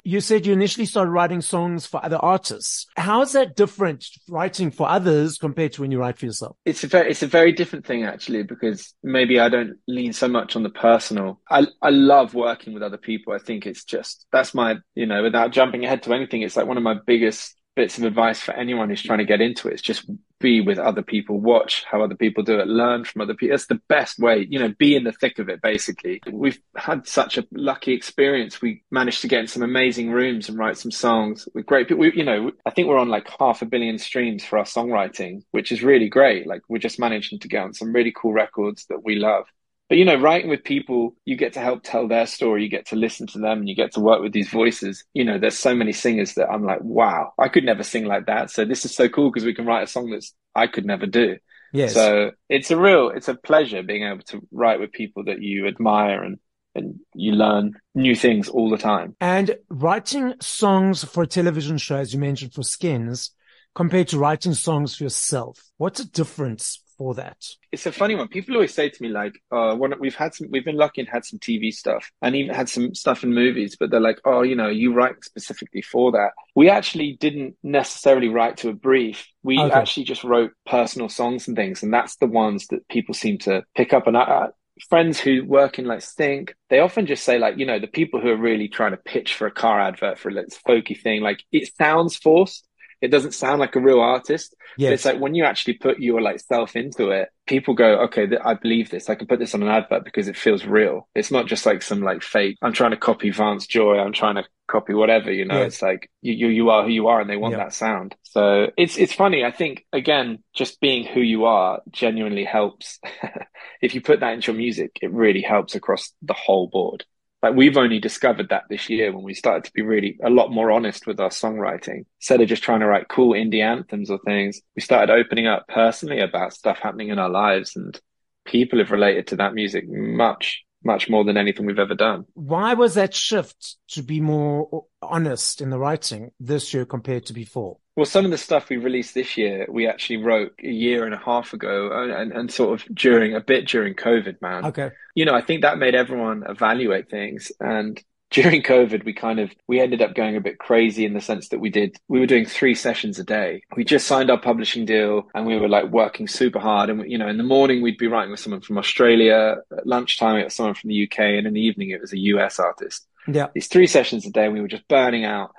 you 0.04 0.20
said 0.20 0.46
you 0.46 0.52
initially 0.52 0.86
started 0.86 1.10
writing 1.10 1.40
songs 1.40 1.86
for 1.86 2.04
other 2.04 2.16
artists. 2.16 2.86
How 2.96 3.22
is 3.22 3.32
that 3.32 3.56
different 3.56 4.06
writing 4.28 4.70
for 4.70 4.88
others 4.88 5.38
compared 5.38 5.72
to 5.74 5.80
when 5.82 5.90
you 5.90 5.98
write 5.98 6.18
for 6.18 6.26
yourself? 6.26 6.56
It's 6.64 6.84
a 6.84 6.86
very, 6.86 7.10
it's 7.10 7.22
a 7.22 7.26
very 7.26 7.52
different 7.52 7.86
thing 7.86 8.04
actually, 8.04 8.42
because 8.42 8.94
maybe 9.02 9.38
I 9.38 9.48
don't 9.48 9.78
lean 9.86 10.12
so 10.12 10.28
much 10.28 10.56
on 10.56 10.62
the 10.62 10.70
personal. 10.70 11.40
I, 11.50 11.66
I 11.80 11.90
love 11.90 12.34
working 12.34 12.74
with 12.74 12.82
other 12.82 12.98
people. 12.98 13.32
I 13.32 13.38
think 13.38 13.66
it's 13.66 13.84
just, 13.84 14.26
that's 14.32 14.54
my, 14.54 14.76
you 14.94 15.06
know, 15.06 15.22
without 15.22 15.52
jumping 15.52 15.84
ahead 15.84 16.02
to 16.04 16.14
anything, 16.14 16.42
it's 16.42 16.56
like 16.56 16.66
one 16.66 16.76
of 16.76 16.82
my 16.82 16.96
biggest 17.06 17.54
bits 17.74 17.98
of 17.98 18.04
advice 18.04 18.40
for 18.40 18.52
anyone 18.52 18.88
who's 18.88 19.02
trying 19.02 19.18
to 19.18 19.24
get 19.24 19.40
into 19.40 19.68
it 19.68 19.74
is 19.74 19.82
just 19.82 20.04
be 20.42 20.60
with 20.60 20.78
other 20.78 21.02
people, 21.02 21.40
watch 21.40 21.84
how 21.90 22.02
other 22.02 22.16
people 22.16 22.42
do 22.42 22.58
it, 22.58 22.66
learn 22.66 23.04
from 23.04 23.22
other 23.22 23.34
people. 23.34 23.54
That's 23.54 23.68
the 23.68 23.80
best 23.88 24.18
way, 24.18 24.46
you 24.50 24.58
know, 24.58 24.74
be 24.78 24.94
in 24.96 25.04
the 25.04 25.12
thick 25.12 25.38
of 25.38 25.48
it, 25.48 25.62
basically. 25.62 26.20
We've 26.30 26.60
had 26.76 27.06
such 27.06 27.38
a 27.38 27.46
lucky 27.52 27.92
experience. 27.92 28.60
We 28.60 28.82
managed 28.90 29.22
to 29.22 29.28
get 29.28 29.40
in 29.40 29.46
some 29.46 29.62
amazing 29.62 30.10
rooms 30.10 30.48
and 30.48 30.58
write 30.58 30.76
some 30.76 30.90
songs 30.90 31.48
with 31.54 31.64
great 31.64 31.88
people. 31.88 32.06
You 32.06 32.24
know, 32.24 32.50
I 32.66 32.70
think 32.70 32.88
we're 32.88 32.98
on 32.98 33.08
like 33.08 33.28
half 33.38 33.62
a 33.62 33.66
billion 33.66 33.98
streams 33.98 34.44
for 34.44 34.58
our 34.58 34.64
songwriting, 34.64 35.42
which 35.52 35.72
is 35.72 35.82
really 35.82 36.08
great. 36.08 36.46
Like 36.46 36.62
we're 36.68 36.78
just 36.78 36.98
managing 36.98 37.38
to 37.38 37.48
get 37.48 37.62
on 37.62 37.72
some 37.72 37.92
really 37.92 38.12
cool 38.14 38.32
records 38.32 38.84
that 38.90 39.04
we 39.04 39.14
love. 39.16 39.46
But 39.88 39.98
you 39.98 40.04
know, 40.04 40.16
writing 40.16 40.48
with 40.48 40.64
people, 40.64 41.14
you 41.24 41.36
get 41.36 41.52
to 41.54 41.60
help 41.60 41.82
tell 41.82 42.08
their 42.08 42.26
story, 42.26 42.62
you 42.62 42.70
get 42.70 42.86
to 42.88 42.96
listen 42.96 43.26
to 43.28 43.38
them, 43.38 43.58
and 43.58 43.68
you 43.68 43.74
get 43.74 43.92
to 43.94 44.00
work 44.00 44.22
with 44.22 44.32
these 44.32 44.48
voices. 44.48 45.04
You 45.12 45.24
know, 45.24 45.38
there's 45.38 45.58
so 45.58 45.74
many 45.74 45.92
singers 45.92 46.34
that 46.34 46.48
I'm 46.48 46.64
like, 46.64 46.82
wow, 46.82 47.32
I 47.38 47.48
could 47.48 47.64
never 47.64 47.82
sing 47.82 48.06
like 48.06 48.26
that. 48.26 48.50
So 48.50 48.64
this 48.64 48.84
is 48.84 48.94
so 48.94 49.08
cool 49.08 49.30
because 49.30 49.44
we 49.44 49.54
can 49.54 49.66
write 49.66 49.82
a 49.82 49.86
song 49.86 50.10
that's 50.10 50.34
I 50.54 50.66
could 50.66 50.86
never 50.86 51.06
do. 51.06 51.36
Yes. 51.72 51.94
So 51.94 52.32
it's 52.48 52.70
a 52.70 52.76
real, 52.76 53.10
it's 53.10 53.28
a 53.28 53.34
pleasure 53.34 53.82
being 53.82 54.04
able 54.04 54.22
to 54.24 54.46
write 54.50 54.80
with 54.80 54.92
people 54.92 55.24
that 55.24 55.42
you 55.42 55.66
admire 55.66 56.22
and 56.22 56.38
and 56.74 57.00
you 57.14 57.32
learn 57.32 57.74
new 57.94 58.14
things 58.14 58.48
all 58.48 58.70
the 58.70 58.78
time. 58.78 59.14
And 59.20 59.56
writing 59.68 60.34
songs 60.40 61.04
for 61.04 61.22
a 61.22 61.26
television 61.26 61.78
show, 61.78 61.96
as 61.96 62.14
you 62.14 62.20
mentioned, 62.20 62.54
for 62.54 62.62
Skins, 62.62 63.32
compared 63.74 64.08
to 64.08 64.18
writing 64.18 64.54
songs 64.54 64.96
for 64.96 65.04
yourself, 65.04 65.62
what's 65.76 66.00
the 66.00 66.08
difference 66.08 66.82
for 67.02 67.14
that? 67.14 67.36
It's 67.72 67.86
a 67.86 67.92
funny 67.92 68.14
one. 68.14 68.28
People 68.28 68.54
always 68.54 68.74
say 68.74 68.88
to 68.88 69.02
me 69.02 69.08
like, 69.08 69.34
"Oh, 69.50 69.74
when 69.74 69.92
we've 69.98 70.14
had 70.14 70.34
some, 70.34 70.48
we've 70.50 70.64
been 70.64 70.76
lucky 70.76 71.00
and 71.00 71.10
had 71.10 71.24
some 71.24 71.38
TV 71.40 71.72
stuff, 71.72 72.10
and 72.20 72.36
even 72.36 72.54
had 72.54 72.68
some 72.68 72.94
stuff 72.94 73.24
in 73.24 73.34
movies." 73.34 73.76
But 73.78 73.90
they're 73.90 74.08
like, 74.08 74.20
"Oh, 74.24 74.42
you 74.42 74.54
know, 74.54 74.68
you 74.68 74.94
write 74.94 75.24
specifically 75.24 75.82
for 75.82 76.12
that." 76.12 76.30
We 76.54 76.68
actually 76.70 77.16
didn't 77.18 77.56
necessarily 77.62 78.28
write 78.28 78.58
to 78.58 78.68
a 78.68 78.74
brief. 78.74 79.26
We 79.42 79.58
okay. 79.58 79.74
actually 79.74 80.04
just 80.04 80.22
wrote 80.22 80.52
personal 80.64 81.08
songs 81.08 81.48
and 81.48 81.56
things, 81.56 81.82
and 81.82 81.92
that's 81.92 82.16
the 82.16 82.26
ones 82.26 82.68
that 82.68 82.86
people 82.88 83.14
seem 83.14 83.38
to 83.38 83.64
pick 83.74 83.92
up. 83.92 84.06
And 84.06 84.16
I, 84.16 84.48
friends 84.88 85.18
who 85.18 85.44
work 85.44 85.78
in 85.78 85.84
like 85.84 86.02
Stink, 86.02 86.54
they 86.70 86.78
often 86.78 87.06
just 87.06 87.24
say 87.24 87.38
like, 87.38 87.58
you 87.58 87.66
know, 87.66 87.78
the 87.78 87.86
people 87.86 88.20
who 88.20 88.30
are 88.30 88.36
really 88.36 88.68
trying 88.68 88.92
to 88.92 88.96
pitch 88.96 89.34
for 89.34 89.46
a 89.46 89.50
car 89.50 89.80
advert 89.80 90.18
for 90.18 90.28
a 90.28 90.34
like, 90.34 90.46
folky 90.68 91.00
thing, 91.00 91.20
like 91.20 91.42
it 91.50 91.68
sounds 91.76 92.16
forced, 92.16 92.66
it 93.02 93.08
doesn't 93.08 93.34
sound 93.34 93.58
like 93.58 93.74
a 93.74 93.80
real 93.80 94.00
artist. 94.00 94.54
Yes. 94.78 94.92
It's 94.92 95.04
like 95.04 95.18
when 95.18 95.34
you 95.34 95.44
actually 95.44 95.74
put 95.74 95.98
your 95.98 96.22
like 96.22 96.38
self 96.38 96.76
into 96.76 97.10
it, 97.10 97.28
people 97.46 97.74
go, 97.74 98.02
okay, 98.04 98.28
th- 98.28 98.40
I 98.42 98.54
believe 98.54 98.90
this. 98.90 99.10
I 99.10 99.16
can 99.16 99.26
put 99.26 99.40
this 99.40 99.54
on 99.54 99.62
an 99.62 99.68
advert 99.68 100.04
because 100.04 100.28
it 100.28 100.36
feels 100.36 100.64
real. 100.64 101.08
It's 101.14 101.32
not 101.32 101.46
just 101.46 101.66
like 101.66 101.82
some 101.82 102.00
like 102.00 102.22
fake. 102.22 102.56
I'm 102.62 102.72
trying 102.72 102.92
to 102.92 102.96
copy 102.96 103.30
Vance 103.30 103.66
Joy. 103.66 103.98
I'm 103.98 104.12
trying 104.12 104.36
to 104.36 104.44
copy 104.68 104.94
whatever, 104.94 105.30
you 105.32 105.44
know, 105.44 105.58
yes. 105.58 105.74
it's 105.74 105.82
like 105.82 106.08
you, 106.22 106.32
you, 106.32 106.46
you 106.48 106.70
are 106.70 106.84
who 106.84 106.90
you 106.90 107.08
are 107.08 107.20
and 107.20 107.28
they 107.28 107.36
want 107.36 107.56
that 107.56 107.74
sound. 107.74 108.14
So 108.22 108.70
it's, 108.78 108.96
it's 108.96 109.12
funny. 109.12 109.44
I 109.44 109.50
think 109.50 109.84
again, 109.92 110.38
just 110.54 110.80
being 110.80 111.04
who 111.04 111.20
you 111.20 111.44
are 111.44 111.82
genuinely 111.90 112.44
helps. 112.44 113.00
if 113.82 113.94
you 113.94 114.00
put 114.00 114.20
that 114.20 114.32
into 114.32 114.52
your 114.52 114.58
music, 114.58 114.98
it 115.02 115.12
really 115.12 115.42
helps 115.42 115.74
across 115.74 116.12
the 116.22 116.34
whole 116.34 116.68
board 116.68 117.04
like 117.42 117.54
we've 117.54 117.76
only 117.76 117.98
discovered 117.98 118.50
that 118.50 118.64
this 118.70 118.88
year 118.88 119.12
when 119.12 119.24
we 119.24 119.34
started 119.34 119.64
to 119.64 119.72
be 119.72 119.82
really 119.82 120.18
a 120.22 120.30
lot 120.30 120.50
more 120.50 120.70
honest 120.70 121.06
with 121.06 121.20
our 121.20 121.30
songwriting 121.30 122.04
instead 122.20 122.40
of 122.40 122.48
just 122.48 122.62
trying 122.62 122.80
to 122.80 122.86
write 122.86 123.08
cool 123.08 123.32
indie 123.32 123.62
anthems 123.62 124.10
or 124.10 124.18
things 124.24 124.60
we 124.76 124.82
started 124.82 125.12
opening 125.12 125.46
up 125.46 125.66
personally 125.68 126.20
about 126.20 126.52
stuff 126.52 126.78
happening 126.78 127.08
in 127.08 127.18
our 127.18 127.30
lives 127.30 127.76
and 127.76 128.00
people 128.44 128.78
have 128.78 128.90
related 128.90 129.26
to 129.26 129.36
that 129.36 129.54
music 129.54 129.84
much 129.88 130.62
much 130.84 131.08
more 131.08 131.24
than 131.24 131.36
anything 131.36 131.66
we've 131.66 131.78
ever 131.78 131.94
done. 131.94 132.24
Why 132.34 132.74
was 132.74 132.94
that 132.94 133.14
shift 133.14 133.76
to 133.90 134.02
be 134.02 134.20
more 134.20 134.84
honest 135.00 135.60
in 135.60 135.70
the 135.70 135.78
writing 135.78 136.32
this 136.40 136.74
year 136.74 136.84
compared 136.84 137.26
to 137.26 137.32
before? 137.32 137.78
Well, 137.96 138.06
some 138.06 138.24
of 138.24 138.30
the 138.30 138.38
stuff 138.38 138.70
we 138.70 138.78
released 138.78 139.14
this 139.14 139.36
year, 139.36 139.66
we 139.68 139.86
actually 139.86 140.16
wrote 140.16 140.52
a 140.62 140.68
year 140.68 141.04
and 141.04 141.12
a 141.12 141.18
half 141.18 141.52
ago 141.52 141.90
and, 141.92 142.32
and 142.32 142.50
sort 142.50 142.80
of 142.80 142.94
during 142.94 143.34
a 143.34 143.40
bit 143.40 143.68
during 143.68 143.94
COVID, 143.94 144.40
man. 144.40 144.64
Okay. 144.66 144.90
You 145.14 145.26
know, 145.26 145.34
I 145.34 145.42
think 145.42 145.60
that 145.60 145.78
made 145.78 145.94
everyone 145.94 146.44
evaluate 146.48 147.10
things. 147.10 147.52
And 147.60 148.02
during 148.30 148.62
COVID, 148.62 149.04
we 149.04 149.12
kind 149.12 149.38
of, 149.38 149.50
we 149.68 149.78
ended 149.78 150.00
up 150.00 150.14
going 150.14 150.36
a 150.36 150.40
bit 150.40 150.58
crazy 150.58 151.04
in 151.04 151.12
the 151.12 151.20
sense 151.20 151.50
that 151.50 151.60
we 151.60 151.68
did, 151.68 151.94
we 152.08 152.18
were 152.18 152.24
doing 152.24 152.46
three 152.46 152.74
sessions 152.74 153.18
a 153.18 153.24
day. 153.24 153.62
We 153.76 153.84
just 153.84 154.06
signed 154.06 154.30
our 154.30 154.40
publishing 154.40 154.86
deal 154.86 155.28
and 155.34 155.44
we 155.44 155.58
were 155.58 155.68
like 155.68 155.90
working 155.90 156.26
super 156.26 156.60
hard. 156.60 156.88
And, 156.88 157.10
you 157.10 157.18
know, 157.18 157.28
in 157.28 157.36
the 157.36 157.44
morning, 157.44 157.82
we'd 157.82 157.98
be 157.98 158.06
writing 158.06 158.30
with 158.30 158.40
someone 158.40 158.62
from 158.62 158.78
Australia. 158.78 159.56
At 159.76 159.86
lunchtime, 159.86 160.36
it 160.36 160.44
was 160.44 160.54
someone 160.54 160.76
from 160.76 160.88
the 160.88 161.06
UK. 161.06 161.18
And 161.18 161.46
in 161.46 161.52
the 161.52 161.60
evening, 161.60 161.90
it 161.90 162.00
was 162.00 162.14
a 162.14 162.18
US 162.18 162.58
artist. 162.58 163.06
Yeah. 163.28 163.48
These 163.54 163.68
three 163.68 163.86
sessions 163.86 164.26
a 164.26 164.30
day, 164.30 164.48
we 164.48 164.62
were 164.62 164.68
just 164.68 164.88
burning 164.88 165.26
out. 165.26 165.52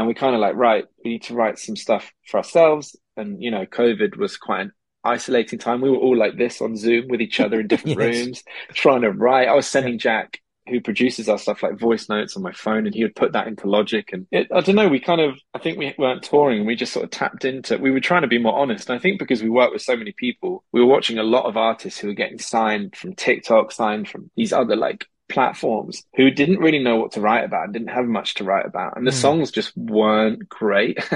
And 0.00 0.08
we 0.08 0.14
kind 0.14 0.34
of 0.34 0.40
like, 0.40 0.56
right, 0.56 0.86
we 1.04 1.10
need 1.10 1.24
to 1.24 1.34
write 1.34 1.58
some 1.58 1.76
stuff 1.76 2.10
for 2.26 2.38
ourselves. 2.38 2.96
And, 3.18 3.42
you 3.42 3.50
know, 3.50 3.66
COVID 3.66 4.16
was 4.16 4.38
quite 4.38 4.62
an 4.62 4.72
isolating 5.04 5.58
time. 5.58 5.82
We 5.82 5.90
were 5.90 5.98
all 5.98 6.16
like 6.16 6.38
this 6.38 6.62
on 6.62 6.74
Zoom 6.74 7.08
with 7.08 7.20
each 7.20 7.38
other 7.38 7.60
in 7.60 7.66
different 7.68 8.00
yes. 8.00 8.16
rooms, 8.16 8.42
trying 8.72 9.02
to 9.02 9.10
write. 9.10 9.48
I 9.48 9.54
was 9.54 9.66
sending 9.66 9.98
Jack 9.98 10.40
who 10.70 10.80
produces 10.80 11.28
our 11.28 11.36
stuff 11.36 11.62
like 11.62 11.78
voice 11.78 12.08
notes 12.08 12.34
on 12.34 12.42
my 12.42 12.52
phone 12.52 12.86
and 12.86 12.94
he 12.94 13.02
would 13.02 13.14
put 13.14 13.32
that 13.32 13.46
into 13.46 13.66
logic 13.66 14.10
and 14.12 14.26
it, 14.30 14.46
i 14.54 14.60
don't 14.60 14.76
know 14.76 14.88
we 14.88 15.00
kind 15.00 15.20
of 15.20 15.36
i 15.54 15.58
think 15.58 15.78
we 15.78 15.92
weren't 15.98 16.22
touring 16.22 16.58
and 16.58 16.66
we 16.66 16.76
just 16.76 16.92
sort 16.92 17.02
of 17.02 17.10
tapped 17.10 17.46
into 17.46 17.76
we 17.78 17.90
were 17.90 17.98
trying 17.98 18.22
to 18.22 18.28
be 18.28 18.38
more 18.38 18.56
honest 18.56 18.88
and 18.88 18.96
i 18.96 19.00
think 19.00 19.18
because 19.18 19.42
we 19.42 19.48
work 19.48 19.72
with 19.72 19.82
so 19.82 19.96
many 19.96 20.12
people 20.12 20.62
we 20.70 20.80
were 20.80 20.86
watching 20.86 21.18
a 21.18 21.24
lot 21.24 21.46
of 21.46 21.56
artists 21.56 21.98
who 21.98 22.08
were 22.08 22.14
getting 22.14 22.38
signed 22.38 22.94
from 22.94 23.14
tiktok 23.14 23.72
signed 23.72 24.06
from 24.06 24.30
these 24.36 24.52
other 24.52 24.76
like 24.76 25.06
platforms 25.30 26.04
who 26.16 26.30
didn't 26.30 26.58
really 26.58 26.78
know 26.78 26.96
what 26.96 27.12
to 27.12 27.20
write 27.20 27.44
about 27.44 27.64
and 27.64 27.72
didn't 27.72 27.88
have 27.88 28.06
much 28.06 28.34
to 28.34 28.44
write 28.44 28.66
about 28.66 28.96
and 28.96 29.06
the 29.06 29.10
mm. 29.10 29.20
songs 29.20 29.50
just 29.50 29.76
weren't 29.76 30.48
great 30.48 30.96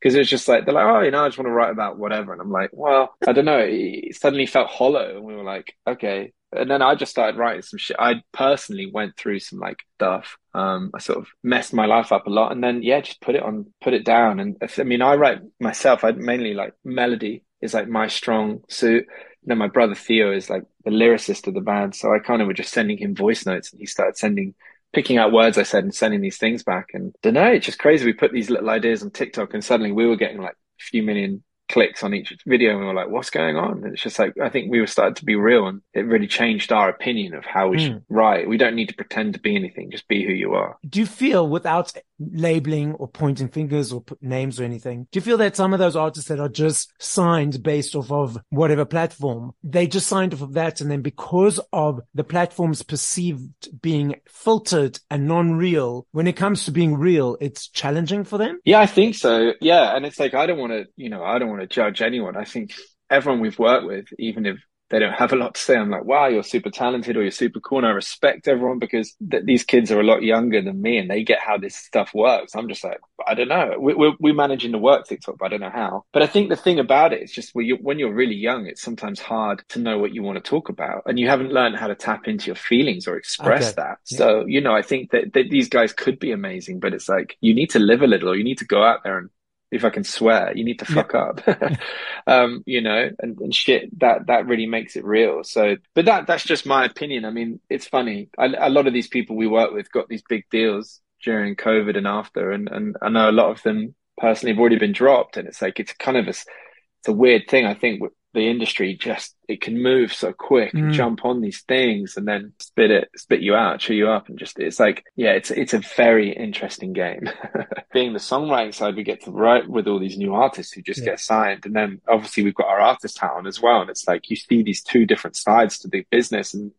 because 0.00 0.14
it 0.14 0.18
was 0.18 0.28
just 0.28 0.48
like 0.48 0.64
they're 0.64 0.74
like 0.74 0.86
oh 0.86 1.00
you 1.00 1.10
know 1.10 1.24
i 1.24 1.28
just 1.28 1.38
want 1.38 1.46
to 1.46 1.52
write 1.52 1.70
about 1.70 1.98
whatever 1.98 2.32
and 2.32 2.40
i'm 2.40 2.50
like 2.50 2.70
well 2.72 3.14
i 3.26 3.32
don't 3.32 3.44
know 3.44 3.60
it 3.62 4.16
suddenly 4.16 4.46
felt 4.46 4.68
hollow 4.68 5.16
and 5.16 5.24
we 5.24 5.36
were 5.36 5.44
like 5.44 5.74
okay 5.86 6.32
and 6.52 6.70
then 6.70 6.82
I 6.82 6.94
just 6.94 7.12
started 7.12 7.38
writing 7.38 7.62
some 7.62 7.78
shit. 7.78 7.96
I 7.98 8.22
personally 8.32 8.90
went 8.92 9.16
through 9.16 9.38
some 9.38 9.60
like 9.60 9.84
stuff. 9.94 10.36
Um, 10.52 10.90
I 10.94 10.98
sort 10.98 11.18
of 11.18 11.28
messed 11.44 11.72
my 11.72 11.86
life 11.86 12.10
up 12.10 12.26
a 12.26 12.30
lot, 12.30 12.50
and 12.50 12.62
then 12.62 12.82
yeah, 12.82 13.00
just 13.00 13.20
put 13.20 13.36
it 13.36 13.42
on, 13.42 13.66
put 13.80 13.94
it 13.94 14.04
down. 14.04 14.40
And 14.40 14.56
I 14.60 14.82
mean, 14.82 15.02
I 15.02 15.14
write 15.14 15.40
myself. 15.60 16.02
I 16.02 16.10
mainly 16.10 16.54
like 16.54 16.74
melody 16.84 17.44
is 17.60 17.74
like 17.74 17.88
my 17.88 18.08
strong 18.08 18.62
suit. 18.68 19.06
Then 19.44 19.58
my 19.58 19.68
brother 19.68 19.94
Theo 19.94 20.32
is 20.32 20.50
like 20.50 20.64
the 20.84 20.90
lyricist 20.90 21.46
of 21.46 21.54
the 21.54 21.60
band, 21.60 21.94
so 21.94 22.14
I 22.14 22.18
kind 22.18 22.42
of 22.42 22.48
were 22.48 22.54
just 22.54 22.72
sending 22.72 22.98
him 22.98 23.14
voice 23.14 23.46
notes, 23.46 23.72
and 23.72 23.80
he 23.80 23.86
started 23.86 24.16
sending, 24.16 24.54
picking 24.92 25.18
out 25.18 25.32
words 25.32 25.58
I 25.58 25.62
said 25.62 25.84
and 25.84 25.94
sending 25.94 26.20
these 26.20 26.38
things 26.38 26.62
back. 26.62 26.88
And 26.92 27.14
I 27.16 27.18
don't 27.22 27.34
know, 27.34 27.46
it's 27.46 27.66
just 27.66 27.78
crazy. 27.78 28.04
We 28.04 28.12
put 28.12 28.32
these 28.32 28.50
little 28.50 28.70
ideas 28.70 29.02
on 29.02 29.10
TikTok, 29.10 29.54
and 29.54 29.64
suddenly 29.64 29.92
we 29.92 30.06
were 30.06 30.16
getting 30.16 30.40
like 30.40 30.54
a 30.54 30.84
few 30.84 31.02
million 31.02 31.42
clicks 31.70 32.02
on 32.02 32.12
each 32.12 32.36
video 32.46 32.72
and 32.72 32.80
we 32.80 32.86
were 32.86 32.94
like, 32.94 33.08
what's 33.08 33.30
going 33.30 33.56
on? 33.56 33.84
And 33.84 33.92
it's 33.92 34.02
just 34.02 34.18
like, 34.18 34.34
I 34.42 34.48
think 34.48 34.70
we 34.70 34.80
were 34.80 34.86
starting 34.86 35.14
to 35.14 35.24
be 35.24 35.36
real 35.36 35.66
and 35.66 35.80
it 35.94 36.00
really 36.00 36.26
changed 36.26 36.72
our 36.72 36.88
opinion 36.88 37.34
of 37.34 37.44
how 37.44 37.68
we 37.68 37.76
mm. 37.76 37.80
should 37.80 38.04
write. 38.08 38.48
We 38.48 38.56
don't 38.56 38.74
need 38.74 38.88
to 38.88 38.94
pretend 38.94 39.34
to 39.34 39.40
be 39.40 39.54
anything, 39.54 39.90
just 39.90 40.08
be 40.08 40.26
who 40.26 40.32
you 40.32 40.54
are. 40.54 40.76
Do 40.88 40.98
you 40.98 41.06
feel 41.06 41.48
without 41.48 41.92
labeling 42.20 42.94
or 42.94 43.08
pointing 43.08 43.48
fingers 43.48 43.92
or 43.92 44.04
names 44.20 44.60
or 44.60 44.64
anything, 44.64 45.06
do 45.12 45.18
you 45.18 45.22
feel 45.22 45.36
that 45.38 45.56
some 45.56 45.72
of 45.72 45.78
those 45.78 45.96
artists 45.96 46.28
that 46.28 46.40
are 46.40 46.48
just 46.48 46.92
signed 46.98 47.62
based 47.62 47.94
off 47.94 48.10
of 48.10 48.38
whatever 48.50 48.84
platform, 48.84 49.52
they 49.62 49.86
just 49.86 50.08
signed 50.08 50.34
off 50.34 50.42
of 50.42 50.54
that. 50.54 50.80
And 50.80 50.90
then 50.90 51.02
because 51.02 51.60
of 51.72 52.00
the 52.14 52.24
platform's 52.24 52.82
perceived 52.82 53.68
being 53.80 54.16
filtered 54.28 54.98
and 55.10 55.28
non-real, 55.28 56.06
when 56.10 56.26
it 56.26 56.36
comes 56.36 56.64
to 56.64 56.72
being 56.72 56.96
real, 56.96 57.36
it's 57.40 57.68
challenging 57.68 58.24
for 58.24 58.38
them? 58.38 58.58
Yeah, 58.64 58.80
I 58.80 58.86
think 58.86 59.14
so. 59.14 59.52
Yeah. 59.60 59.94
And 59.94 60.04
it's 60.04 60.18
like, 60.18 60.34
I 60.34 60.46
don't 60.46 60.58
want 60.58 60.72
to, 60.72 60.86
you 60.96 61.08
know, 61.10 61.22
I 61.22 61.38
don't 61.38 61.48
want 61.48 61.60
want 61.60 61.70
to 61.70 61.74
judge 61.74 62.02
anyone. 62.02 62.36
I 62.36 62.44
think 62.44 62.74
everyone 63.08 63.40
we've 63.40 63.58
worked 63.58 63.86
with, 63.86 64.06
even 64.18 64.46
if 64.46 64.58
they 64.90 64.98
don't 64.98 65.12
have 65.12 65.32
a 65.32 65.36
lot 65.36 65.54
to 65.54 65.60
say, 65.60 65.76
I'm 65.76 65.88
like, 65.88 66.04
wow, 66.04 66.26
you're 66.26 66.42
super 66.42 66.70
talented 66.70 67.16
or 67.16 67.22
you're 67.22 67.30
super 67.30 67.60
cool. 67.60 67.78
And 67.78 67.86
I 67.86 67.90
respect 67.90 68.48
everyone 68.48 68.80
because 68.80 69.14
th- 69.30 69.44
these 69.44 69.64
kids 69.64 69.92
are 69.92 70.00
a 70.00 70.04
lot 70.04 70.22
younger 70.22 70.60
than 70.60 70.82
me 70.82 70.98
and 70.98 71.08
they 71.08 71.22
get 71.22 71.38
how 71.38 71.56
this 71.56 71.76
stuff 71.76 72.12
works. 72.12 72.56
I'm 72.56 72.68
just 72.68 72.82
like, 72.82 73.00
I 73.26 73.34
don't 73.34 73.48
know. 73.48 73.76
We, 73.78 73.94
we're, 73.94 74.12
we're 74.18 74.34
managing 74.34 74.72
to 74.72 74.78
work 74.78 75.06
TikTok, 75.06 75.38
but 75.38 75.46
I 75.46 75.48
don't 75.48 75.60
know 75.60 75.70
how. 75.70 76.04
But 76.12 76.22
I 76.22 76.26
think 76.26 76.48
the 76.48 76.56
thing 76.56 76.80
about 76.80 77.12
it 77.12 77.22
is 77.22 77.30
just 77.30 77.54
when 77.54 77.66
you're, 77.66 77.78
when 77.78 77.98
you're 78.00 78.12
really 78.12 78.34
young, 78.34 78.66
it's 78.66 78.82
sometimes 78.82 79.20
hard 79.20 79.62
to 79.68 79.78
know 79.78 79.98
what 79.98 80.12
you 80.12 80.24
want 80.24 80.42
to 80.42 80.50
talk 80.50 80.68
about 80.68 81.04
and 81.06 81.20
you 81.20 81.28
haven't 81.28 81.52
learned 81.52 81.76
how 81.76 81.86
to 81.86 81.94
tap 81.94 82.26
into 82.26 82.46
your 82.46 82.56
feelings 82.56 83.06
or 83.06 83.16
express 83.16 83.68
okay. 83.68 83.74
that. 83.76 83.98
Yeah. 84.08 84.18
So, 84.18 84.46
you 84.46 84.60
know, 84.60 84.74
I 84.74 84.82
think 84.82 85.12
that, 85.12 85.32
that 85.34 85.50
these 85.50 85.68
guys 85.68 85.92
could 85.92 86.18
be 86.18 86.32
amazing, 86.32 86.80
but 86.80 86.94
it's 86.94 87.08
like 87.08 87.36
you 87.40 87.54
need 87.54 87.70
to 87.70 87.78
live 87.78 88.02
a 88.02 88.08
little 88.08 88.30
or 88.30 88.34
you 88.34 88.44
need 88.44 88.58
to 88.58 88.66
go 88.66 88.82
out 88.82 89.04
there 89.04 89.18
and 89.18 89.30
if 89.70 89.84
I 89.84 89.90
can 89.90 90.04
swear, 90.04 90.52
you 90.54 90.64
need 90.64 90.80
to 90.80 90.84
fuck 90.84 91.14
up, 91.14 91.40
um, 92.26 92.62
you 92.66 92.80
know, 92.80 93.10
and, 93.18 93.38
and 93.40 93.54
shit 93.54 93.98
that, 94.00 94.26
that 94.26 94.46
really 94.46 94.66
makes 94.66 94.96
it 94.96 95.04
real. 95.04 95.44
So, 95.44 95.76
but 95.94 96.06
that, 96.06 96.26
that's 96.26 96.44
just 96.44 96.66
my 96.66 96.84
opinion. 96.84 97.24
I 97.24 97.30
mean, 97.30 97.60
it's 97.68 97.86
funny. 97.86 98.30
I, 98.36 98.46
a 98.58 98.70
lot 98.70 98.86
of 98.86 98.92
these 98.92 99.08
people 99.08 99.36
we 99.36 99.46
work 99.46 99.72
with 99.72 99.92
got 99.92 100.08
these 100.08 100.22
big 100.28 100.44
deals 100.50 101.00
during 101.22 101.54
COVID 101.54 101.96
and 101.96 102.06
after, 102.06 102.50
and, 102.50 102.68
and 102.68 102.96
I 103.00 103.08
know 103.10 103.30
a 103.30 103.32
lot 103.32 103.50
of 103.50 103.62
them 103.62 103.94
personally 104.18 104.52
have 104.52 104.60
already 104.60 104.78
been 104.78 104.92
dropped. 104.92 105.36
And 105.36 105.46
it's 105.46 105.62
like, 105.62 105.78
it's 105.78 105.92
kind 105.92 106.16
of 106.16 106.26
a, 106.26 106.30
it's 106.30 107.08
a 107.08 107.12
weird 107.12 107.48
thing. 107.48 107.66
I 107.66 107.74
think 107.74 108.02
the 108.32 108.48
industry 108.48 108.94
just 108.94 109.34
it 109.48 109.60
can 109.60 109.82
move 109.82 110.12
so 110.12 110.32
quick 110.32 110.72
mm. 110.72 110.92
jump 110.92 111.24
on 111.24 111.40
these 111.40 111.62
things 111.62 112.16
and 112.16 112.26
then 112.28 112.52
spit 112.60 112.90
it 112.90 113.08
spit 113.16 113.40
you 113.40 113.54
out 113.54 113.80
chew 113.80 113.94
you 113.94 114.08
up 114.08 114.28
and 114.28 114.38
just 114.38 114.58
it's 114.58 114.78
like 114.78 115.04
yeah 115.16 115.32
it's 115.32 115.50
it's 115.50 115.74
a 115.74 115.82
very 115.96 116.32
interesting 116.32 116.92
game 116.92 117.28
being 117.92 118.12
the 118.12 118.18
songwriting 118.18 118.72
side 118.72 118.94
we 118.94 119.02
get 119.02 119.22
to 119.22 119.30
write 119.32 119.68
with 119.68 119.88
all 119.88 119.98
these 119.98 120.16
new 120.16 120.34
artists 120.34 120.72
who 120.72 120.82
just 120.82 121.00
yeah. 121.00 121.06
get 121.06 121.20
signed 121.20 121.66
and 121.66 121.74
then 121.74 122.00
obviously 122.08 122.44
we've 122.44 122.54
got 122.54 122.68
our 122.68 122.80
artist 122.80 123.18
hat 123.18 123.32
on 123.34 123.46
as 123.46 123.60
well 123.60 123.80
and 123.80 123.90
it's 123.90 124.06
like 124.06 124.30
you 124.30 124.36
see 124.36 124.62
these 124.62 124.82
two 124.82 125.04
different 125.04 125.34
sides 125.34 125.78
to 125.78 125.88
the 125.88 126.06
business 126.10 126.54
and 126.54 126.70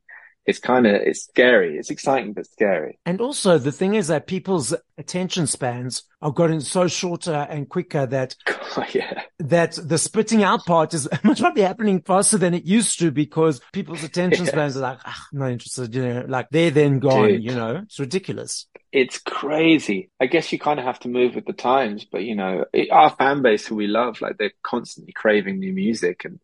it's 0.45 0.60
kind 0.60 0.88
of 0.88 0.93
it's 0.93 1.24
scary. 1.24 1.77
It's 1.77 1.91
exciting 1.91 2.33
but 2.33 2.48
scary. 2.48 3.00
And 3.05 3.21
also 3.21 3.57
the 3.57 3.71
thing 3.71 3.93
is 3.95 4.07
that 4.07 4.27
people's 4.27 4.74
attention 4.98 5.45
spans 5.48 6.03
are 6.21 6.31
gotten 6.31 6.62
so 6.62 6.88
shorter 6.88 7.48
and 7.50 7.69
quicker 7.69 8.05
that 8.07 8.36
oh, 8.48 8.86
yeah. 8.93 9.24
that 9.39 9.77
the 9.83 9.98
spitting 9.98 10.43
out 10.43 10.65
part 10.65 10.93
is 10.93 11.07
much 11.24 11.39
probably 11.39 11.62
happening 11.62 12.01
faster 12.01 12.38
than 12.38 12.53
it 12.53 12.65
used 12.65 13.00
to 13.00 13.12
because 13.12 13.62
people's 13.71 14.03
attention 14.03 14.45
yes. 14.45 14.53
spans 14.53 14.77
are 14.77 14.81
like 14.81 15.00
ah, 15.05 15.27
I'm 15.31 15.39
not 15.39 15.51
interested 15.51 15.93
you 15.93 16.01
know 16.01 16.25
like 16.27 16.50
they're 16.50 16.71
then 16.71 17.00
gone 17.00 17.27
Dude, 17.27 17.43
you 17.43 17.53
know? 17.53 17.81
It's 17.83 18.00
ridiculous. 18.00 18.67
It's 18.91 19.19
crazy. 19.19 20.10
I 20.19 20.25
guess 20.25 20.51
you 20.51 20.60
kind 20.60 20.79
of 20.79 20.86
have 20.86 21.00
to 21.01 21.07
move 21.07 21.36
with 21.36 21.45
the 21.45 21.53
times 21.53 22.05
but 22.12 22.24
you 22.24 22.36
know 22.36 22.65
it, 22.74 22.91
our 22.91 23.12
fan 23.12 23.43
base 23.43 23.67
who 23.67 23.75
we 23.75 23.88
love 23.88 24.21
like 24.21 24.38
they're 24.38 24.53
constantly 24.63 25.13
craving 25.13 25.60
new 25.60 25.74
music 25.74 26.25
and 26.25 26.39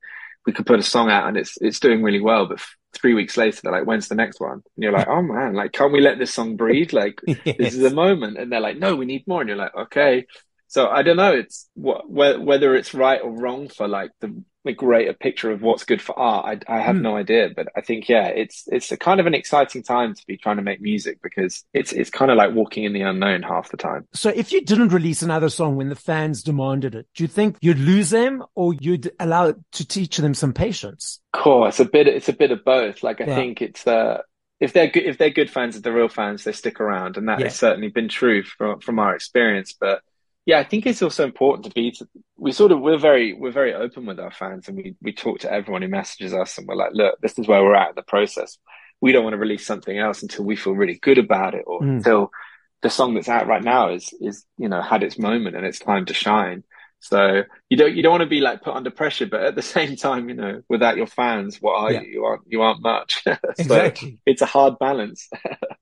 we 0.46 0.54
could 0.54 0.66
put 0.66 0.80
a 0.80 0.84
song 0.84 1.10
out 1.10 1.28
and 1.28 1.36
it's 1.36 1.58
it's 1.60 1.80
doing 1.80 2.04
really 2.04 2.22
well 2.22 2.46
but 2.46 2.62
three 2.98 3.14
weeks 3.14 3.38
later, 3.38 3.60
they're 3.64 3.72
like, 3.72 3.86
when's 3.86 4.08
the 4.08 4.16
next 4.16 4.40
one? 4.40 4.54
And 4.54 4.64
you're 4.78 4.92
like, 4.92 5.08
oh 5.08 5.22
man, 5.22 5.54
like, 5.54 5.72
can't 5.72 5.94
we 5.94 6.02
let 6.02 6.20
this 6.20 6.34
song 6.34 6.56
breathe? 6.56 6.94
Like, 6.94 7.22
yes. 7.26 7.38
this 7.58 7.74
is 7.76 7.84
a 7.84 7.94
moment. 7.94 8.38
And 8.38 8.52
they're 8.52 8.60
like, 8.60 8.78
no, 8.78 8.96
we 8.96 9.06
need 9.06 9.28
more. 9.28 9.42
And 9.42 9.50
you're 9.50 9.58
like, 9.58 9.76
okay. 9.76 10.26
So 10.68 10.88
I 10.90 11.04
don't 11.04 11.18
know. 11.18 11.34
It's 11.34 11.70
what, 11.76 12.10
whether 12.10 12.76
it's 12.76 12.94
right 12.94 13.22
or 13.22 13.32
wrong 13.32 13.70
for 13.70 13.88
like 13.88 14.12
the, 14.20 14.44
the 14.68 14.74
greater 14.74 15.14
picture 15.14 15.50
of 15.50 15.62
what's 15.62 15.84
good 15.84 16.02
for 16.02 16.18
art. 16.18 16.64
I, 16.68 16.76
I 16.78 16.80
have 16.80 16.96
mm. 16.96 17.02
no 17.02 17.18
idea, 17.18 17.50
but 17.56 17.68
I 17.76 17.82
think, 17.82 18.08
yeah, 18.08 18.28
it's, 18.28 18.66
it's 18.68 18.92
a 18.92 18.98
kind 18.98 19.20
of 19.20 19.26
an 19.26 19.34
exciting 19.34 19.82
time 19.82 20.14
to 20.14 20.24
be 20.28 20.38
trying 20.38 20.58
to 20.58 20.62
make 20.62 20.80
music 20.80 21.20
because 21.24 21.66
it's, 21.74 21.92
it's 21.92 22.12
kind 22.12 22.30
of 22.30 22.38
like 22.38 22.54
walking 22.54 22.84
in 22.84 22.94
the 22.94 23.02
unknown 23.02 23.42
half 23.42 23.72
the 23.72 23.78
time. 23.78 24.08
So 24.14 24.30
if 24.30 24.52
you 24.52 24.64
didn't 24.64 24.90
release 24.90 25.24
another 25.24 25.50
song 25.50 25.76
when 25.76 25.90
the 25.90 25.96
fans 25.96 26.44
demanded 26.44 26.94
it, 26.94 27.08
do 27.16 27.24
you 27.24 27.28
think 27.28 27.58
you'd 27.62 27.80
lose 27.80 28.12
them 28.12 28.44
or 28.54 28.74
you'd 28.76 29.12
allow 29.20 29.48
it 29.48 29.58
to 29.74 29.88
teach 29.88 30.18
them 30.18 30.36
some 30.36 30.54
patience? 30.54 31.20
Cool. 31.34 31.66
It's 31.66 31.80
a 31.80 31.86
bit, 31.86 32.08
it's 32.08 32.30
a 32.30 32.34
bit 32.34 32.52
of 32.52 32.64
both. 32.64 33.02
Like, 33.02 33.22
I 33.22 33.26
yeah. 33.26 33.36
think 33.36 33.62
it's, 33.62 33.88
uh, 33.88 34.22
if 34.60 34.74
they're 34.74 34.88
good, 34.88 35.06
if 35.06 35.20
they're 35.20 35.30
good 35.30 35.52
fans, 35.52 35.76
if 35.76 35.84
they're 35.84 35.94
real 35.94 36.10
fans, 36.10 36.44
they 36.44 36.52
stick 36.52 36.82
around, 36.82 37.16
and 37.16 37.30
that 37.30 37.38
yeah. 37.38 37.46
has 37.46 37.56
certainly 37.56 37.90
been 37.90 38.10
true 38.10 38.42
from 38.42 38.80
from 38.80 38.98
our 38.98 39.14
experience. 39.14 39.76
But 39.80 40.02
yeah, 40.48 40.60
I 40.60 40.64
think 40.64 40.86
it's 40.86 41.02
also 41.02 41.26
important 41.26 41.66
to 41.66 41.72
be. 41.72 41.92
To, 41.92 42.08
we 42.38 42.54
sort 42.54 42.72
of 42.72 42.80
we're 42.80 42.98
very 42.98 43.34
we're 43.34 43.52
very 43.52 43.74
open 43.74 44.06
with 44.06 44.18
our 44.18 44.32
fans, 44.32 44.70
and 44.70 44.78
we 44.78 44.96
we 45.02 45.12
talk 45.12 45.40
to 45.40 45.52
everyone 45.52 45.82
who 45.82 45.90
messages 45.90 46.34
us, 46.34 46.58
and 46.58 46.66
we're 46.66 46.76
like, 46.76 46.94
look, 46.94 47.20
this 47.22 47.38
is 47.38 47.50
where 47.50 47.62
we're 47.62 47.76
at 47.76 47.90
in 47.90 47.96
the 47.96 48.02
process. 48.02 48.58
We 49.02 49.12
don't 49.12 49.26
want 49.26 49.34
to 49.34 49.40
release 49.40 49.66
something 49.66 49.98
else 49.98 50.22
until 50.22 50.46
we 50.46 50.56
feel 50.56 50.72
really 50.72 51.00
good 51.00 51.18
about 51.18 51.54
it, 51.54 51.66
or 51.68 51.82
mm. 51.82 51.98
until 51.98 52.32
the 52.82 52.90
song 52.90 53.14
that's 53.14 53.28
out 53.28 53.48
right 53.48 53.64
now 53.64 53.90
is 53.90 54.14
is 54.22 54.46
you 54.58 54.70
know 54.70 54.82
had 54.82 55.04
its 55.04 55.20
moment 55.20 55.58
and 55.58 55.66
it's 55.66 55.80
time 55.80 56.06
to 56.06 56.14
shine. 56.14 56.64
So 57.00 57.44
you 57.70 57.76
don't 57.76 57.94
you 57.94 58.02
don't 58.02 58.14
want 58.14 58.24
to 58.24 58.30
be 58.30 58.40
like 58.40 58.62
put 58.62 58.74
under 58.74 58.90
pressure, 58.90 59.26
but 59.26 59.44
at 59.44 59.56
the 59.56 59.62
same 59.78 59.98
time, 59.98 60.30
you 60.30 60.36
know, 60.36 60.62
without 60.70 60.96
your 60.96 61.08
fans, 61.08 61.58
what 61.62 61.78
are 61.78 61.92
yeah. 61.92 62.02
you? 62.04 62.08
You 62.08 62.24
aren't 62.24 62.44
you 62.48 62.62
aren't 62.62 62.82
much. 62.82 63.22
so 63.26 63.36
exactly. 63.58 64.20
It's 64.26 64.42
a 64.42 64.46
hard 64.46 64.80
balance. 64.80 65.30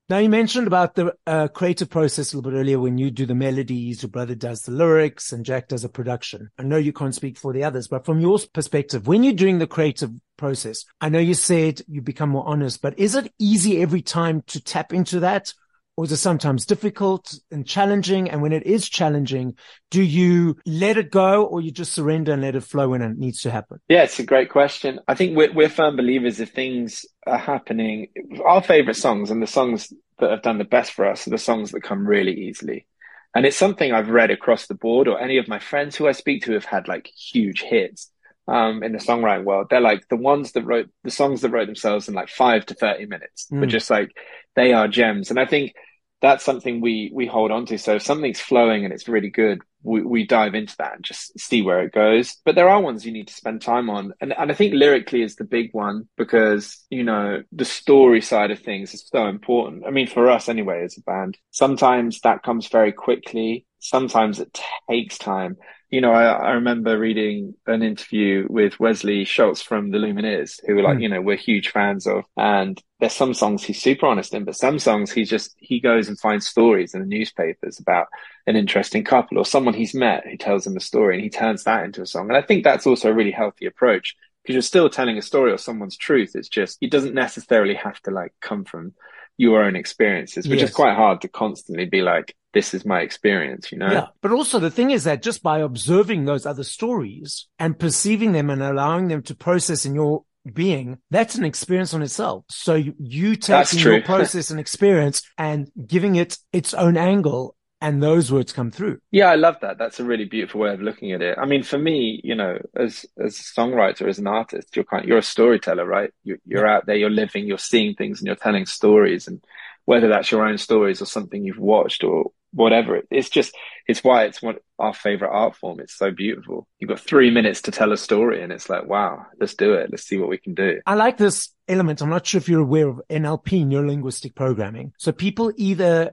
Now 0.08 0.20
you 0.20 0.30
mentioned 0.30 0.68
about 0.68 0.94
the 0.94 1.16
uh, 1.26 1.48
creative 1.48 1.90
process 1.90 2.32
a 2.32 2.38
little 2.38 2.52
bit 2.52 2.58
earlier 2.58 2.80
when 2.80 3.00
you 3.00 3.10
do 3.10 3.26
the 3.26 3.34
melodies, 3.34 4.04
your 4.04 4.12
brother 4.12 4.36
does 4.36 4.62
the 4.62 4.72
lyrics 4.72 5.32
and 5.32 5.44
Jack 5.44 5.68
does 5.68 5.84
a 5.84 5.90
production. 5.90 6.52
I 6.60 6.64
know 6.64 6.78
you 6.78 6.94
can't 6.94 7.16
speak 7.16 7.40
for 7.40 7.52
the 7.52 7.64
others, 7.64 7.88
but 7.88 8.06
from 8.06 8.20
your 8.20 8.38
perspective, 8.54 9.08
when 9.08 9.24
you're 9.24 9.34
doing 9.34 9.58
the 9.58 9.66
creative 9.66 10.12
process, 10.38 10.86
I 11.02 11.10
know 11.10 11.18
you 11.18 11.34
said 11.34 11.82
you 11.88 12.04
become 12.04 12.30
more 12.30 12.48
honest, 12.48 12.84
but 12.84 13.00
is 13.00 13.16
it 13.16 13.34
easy 13.40 13.82
every 13.82 14.04
time 14.04 14.44
to 14.46 14.62
tap 14.62 14.94
into 14.94 15.22
that? 15.22 15.56
Or 15.98 16.06
is 16.06 16.12
it 16.12 16.18
sometimes 16.18 16.66
difficult 16.66 17.40
and 17.52 17.66
challenging? 17.66 18.30
And 18.30 18.42
when 18.42 18.52
it 18.52 18.64
is 18.64 18.90
challenging, 18.90 19.56
do 19.92 20.02
you 20.02 20.58
let 20.66 20.98
it 20.98 21.12
go 21.12 21.46
or 21.46 21.62
you 21.62 21.72
just 21.72 21.94
surrender 21.94 22.34
and 22.34 22.42
let 22.42 22.56
it 22.56 22.64
flow 22.64 22.90
when 22.90 23.02
it 23.02 23.18
needs 23.18 23.42
to 23.42 23.52
happen? 23.52 23.80
Yeah, 23.88 24.04
it's 24.04 24.20
a 24.20 24.26
great 24.26 24.50
question. 24.50 25.00
I 25.08 25.16
think 25.16 25.38
we're, 25.38 25.54
we're 25.54 25.70
firm 25.70 25.96
believers 25.96 26.40
if 26.40 26.52
things 26.52 27.06
are 27.26 27.38
happening, 27.38 28.10
our 28.44 28.62
favorite 28.62 28.98
songs 28.98 29.32
and 29.32 29.42
the 29.42 29.48
songs 29.48 29.94
that 30.20 30.32
have 30.32 30.42
done 30.42 30.58
the 30.58 30.66
best 30.66 30.92
for 30.92 31.06
us 31.06 31.28
are 31.28 31.32
the 31.32 31.38
songs 31.38 31.72
that 31.72 31.84
come 31.84 32.06
really 32.06 32.34
easily. 32.34 32.88
And 33.34 33.46
it's 33.46 33.58
something 33.58 33.92
I've 33.92 34.10
read 34.10 34.32
across 34.32 34.68
the 34.68 34.76
board 34.76 35.08
or 35.08 35.20
any 35.20 35.38
of 35.38 35.48
my 35.48 35.60
friends 35.60 35.96
who 35.96 36.08
I 36.08 36.14
speak 36.14 36.44
to 36.44 36.54
have 36.54 36.66
had 36.66 36.88
like 36.88 37.08
huge 37.08 37.62
hits 37.62 38.10
um, 38.48 38.84
in 38.84 38.92
the 38.92 39.00
songwriting 39.00 39.44
world. 39.44 39.68
They're 39.70 39.82
like 39.82 40.08
the 40.10 40.16
ones 40.16 40.54
that 40.54 40.66
wrote 40.66 40.90
the 41.04 41.12
songs 41.12 41.42
that 41.42 41.52
wrote 41.52 41.68
themselves 41.68 42.08
in 42.08 42.14
like 42.14 42.30
five 42.30 42.66
to 42.68 42.74
30 42.74 43.06
minutes, 43.06 43.48
mm. 43.52 43.60
but 43.60 43.70
just 43.70 43.90
like 43.90 44.12
they 44.56 44.74
are 44.74 44.88
gems. 44.88 45.30
And 45.30 45.40
I 45.40 45.46
think 45.46 45.74
that's 46.22 46.46
something 46.46 46.82
we, 46.82 47.12
we 47.14 47.28
hold 47.28 47.52
on 47.52 47.66
to. 47.68 47.78
So 47.78 47.96
if 47.96 48.02
something's 48.02 48.40
flowing 48.40 48.84
and 48.84 48.94
it's 48.94 49.08
really 49.08 49.30
good, 49.30 49.62
we, 49.84 50.02
we 50.02 50.26
dive 50.26 50.56
into 50.56 50.76
that 50.78 50.96
and 50.96 51.04
just 51.04 51.38
see 51.40 51.62
where 51.62 51.82
it 51.82 51.92
goes. 51.92 52.38
But 52.46 52.56
there 52.56 52.70
are 52.70 52.82
ones 52.82 53.06
you 53.06 53.12
need 53.12 53.28
to 53.28 53.34
spend 53.34 53.62
time 53.62 53.90
on. 53.90 54.14
And, 54.22 54.34
and 54.36 54.52
I 54.52 54.56
think 54.56 54.74
lyrically 54.74 55.22
is 55.22 55.36
the 55.36 55.44
big 55.44 55.70
one 55.74 56.08
because, 56.18 56.84
you 56.90 57.04
know, 57.04 57.44
the 57.52 57.66
story 57.66 58.22
side 58.22 58.50
of 58.50 58.60
things 58.60 58.94
is 58.94 59.08
so 59.08 59.28
important. 59.28 59.86
I 59.86 59.92
mean, 59.92 60.08
for 60.08 60.32
us 60.32 60.50
anyway, 60.50 60.84
as 60.84 60.98
a 60.98 61.02
band, 61.02 61.38
sometimes 61.52 62.22
that 62.22 62.44
comes 62.44 62.68
very 62.70 62.92
quickly. 62.92 63.68
Sometimes 63.80 64.40
it 64.40 64.58
takes 64.90 65.20
time 65.20 65.58
you 65.96 66.02
know, 66.02 66.12
I, 66.12 66.26
I, 66.26 66.52
remember 66.52 67.00
reading 67.00 67.56
an 67.68 67.82
interview 67.82 68.46
with 68.50 68.82
Wesley 68.82 69.24
Schultz 69.24 69.62
from 69.62 69.92
the 69.92 69.98
Lumineers, 69.98 70.60
who 70.68 70.76
were 70.76 70.82
like, 70.82 70.98
mm. 70.98 71.04
you 71.04 71.10
know, 71.10 71.22
we're 71.22 71.38
huge 71.38 71.70
fans 71.70 72.06
of. 72.06 72.26
And 72.36 72.78
there's 73.00 73.14
some 73.14 73.34
songs 73.34 73.64
he's 73.64 73.82
super 73.82 74.06
honest 74.06 74.34
in, 74.34 74.44
but 74.44 74.58
some 74.58 74.78
songs 74.78 75.10
he 75.10 75.24
just, 75.24 75.56
he 75.58 75.80
goes 75.80 76.10
and 76.10 76.20
finds 76.20 76.48
stories 76.48 76.94
in 76.94 77.00
the 77.00 77.08
newspapers 77.08 77.80
about 77.80 78.08
an 78.46 78.58
interesting 78.58 79.06
couple 79.06 79.38
or 79.38 79.46
someone 79.46 79.74
he's 79.74 79.96
met 79.96 80.28
who 80.28 80.36
tells 80.36 80.68
him 80.68 80.76
a 80.76 80.82
story 80.82 81.16
and 81.16 81.24
he 81.24 81.30
turns 81.30 81.64
that 81.64 81.86
into 81.86 82.02
a 82.02 82.06
song. 82.06 82.28
And 82.28 82.36
I 82.36 82.42
think 82.42 82.66
that's 82.66 82.86
also 82.86 83.10
a 83.10 83.14
really 83.14 83.32
healthy 83.32 83.66
approach 83.66 84.18
because 84.44 84.56
you're 84.56 84.62
still 84.62 84.90
telling 84.90 85.18
a 85.18 85.22
story 85.22 85.54
or 85.54 85.58
someone's 85.58 85.96
truth. 85.96 86.36
It's 86.36 86.50
just, 86.50 86.78
it 86.82 86.92
doesn't 86.92 87.16
necessarily 87.16 87.76
have 87.76 88.02
to 88.02 88.12
like 88.12 88.34
come 88.42 88.66
from 88.66 88.94
your 89.38 89.64
own 89.64 89.76
experiences, 89.76 90.48
which 90.48 90.62
yes. 90.62 90.70
is 90.70 90.76
quite 90.76 90.96
hard 90.96 91.22
to 91.22 91.28
constantly 91.28 91.86
be 91.86 92.02
like, 92.02 92.36
this 92.54 92.74
is 92.74 92.86
my 92.86 93.02
experience, 93.02 93.72
you 93.72 93.78
know? 93.78 93.92
Yeah. 93.92 94.08
But 94.22 94.32
also 94.32 94.60
the 94.60 94.72
thing 94.72 94.92
is 94.92 95.04
that 95.04 95.22
just 95.22 95.44
by 95.44 95.60
observing 95.60 96.26
those 96.26 96.46
other 96.46 96.64
stories 96.64 97.48
and 97.60 97.78
perceiving 97.78 98.32
them 98.32 98.50
and 98.50 98.64
allowing 98.64 99.10
them 99.10 99.22
to 99.24 99.36
process 99.36 99.86
in 99.86 99.94
your 99.94 100.24
being, 100.52 101.00
that's 101.12 101.36
an 101.36 101.44
experience 101.44 101.94
on 101.94 102.02
itself. 102.02 102.46
So 102.50 102.76
you 102.76 103.36
taking 103.36 103.80
your 103.80 104.02
process 104.04 104.52
and 104.52 104.60
experience 104.60 105.22
and 105.38 105.70
giving 105.86 106.16
it 106.16 106.38
its 106.54 106.74
own 106.74 106.96
angle 106.96 107.56
and 107.86 108.02
those 108.02 108.32
words 108.32 108.52
come 108.52 108.72
through. 108.72 109.00
Yeah, 109.12 109.30
I 109.30 109.36
love 109.36 109.58
that. 109.62 109.78
That's 109.78 110.00
a 110.00 110.04
really 110.04 110.26
beautiful 110.26 110.62
way 110.62 110.74
of 110.74 110.82
looking 110.82 111.12
at 111.12 111.22
it. 111.22 111.38
I 111.40 111.46
mean, 111.46 111.62
for 111.62 111.78
me, 111.78 112.20
you 112.24 112.34
know, 112.34 112.58
as 112.76 113.06
as 113.24 113.40
a 113.40 113.44
songwriter, 113.44 114.08
as 114.10 114.18
an 114.18 114.26
artist, 114.26 114.76
you're 114.76 114.86
kind, 114.86 115.08
you're 115.08 115.20
a 115.20 115.24
storyteller, 115.24 115.86
right? 115.86 116.10
You're, 116.24 116.40
you're 116.48 116.66
out 116.66 116.88
there, 116.88 116.96
you're 116.96 117.12
living, 117.12 117.46
you're 117.46 117.60
seeing 117.60 117.94
things, 117.94 118.20
and 118.20 118.26
you're 118.26 118.36
telling 118.36 118.66
stories. 118.66 119.28
And 119.28 119.40
whether 119.86 120.08
that's 120.08 120.32
your 120.32 120.48
own 120.48 120.58
stories 120.58 121.00
or 121.00 121.06
something 121.06 121.46
you've 121.46 121.60
watched 121.60 122.04
or 122.04 122.32
whatever. 122.56 123.02
It's 123.12 123.30
just, 123.30 123.56
it's 123.88 124.04
why 124.04 124.24
it's 124.24 124.42
one 124.42 124.56
our 124.80 124.94
favorite 124.94 125.30
art 125.30 125.56
form. 125.56 125.80
It's 125.80 125.96
so 125.96 126.12
beautiful. 126.12 126.68
You've 126.80 126.90
got 126.90 127.00
three 127.00 127.30
minutes 127.30 127.62
to 127.64 127.72
tell 127.72 127.92
a 127.92 127.98
story 127.98 128.42
and 128.42 128.52
it's 128.52 128.70
like, 128.70 128.86
wow, 128.86 129.26
let's 129.40 129.56
do 129.56 129.74
it. 129.74 129.90
Let's 129.92 130.04
see 130.04 130.18
what 130.18 130.30
we 130.30 130.38
can 130.38 130.54
do. 130.54 130.82
I 130.86 130.96
like 130.96 131.18
this 131.18 131.54
element. 131.68 132.02
I'm 132.02 132.10
not 132.10 132.26
sure 132.26 132.40
if 132.40 132.50
you're 132.50 132.62
aware 132.62 132.90
of 132.90 133.02
NLP, 133.10 133.66
neurolinguistic 133.66 134.36
programming. 134.36 134.94
So 134.98 135.12
people 135.12 135.54
either 135.56 136.12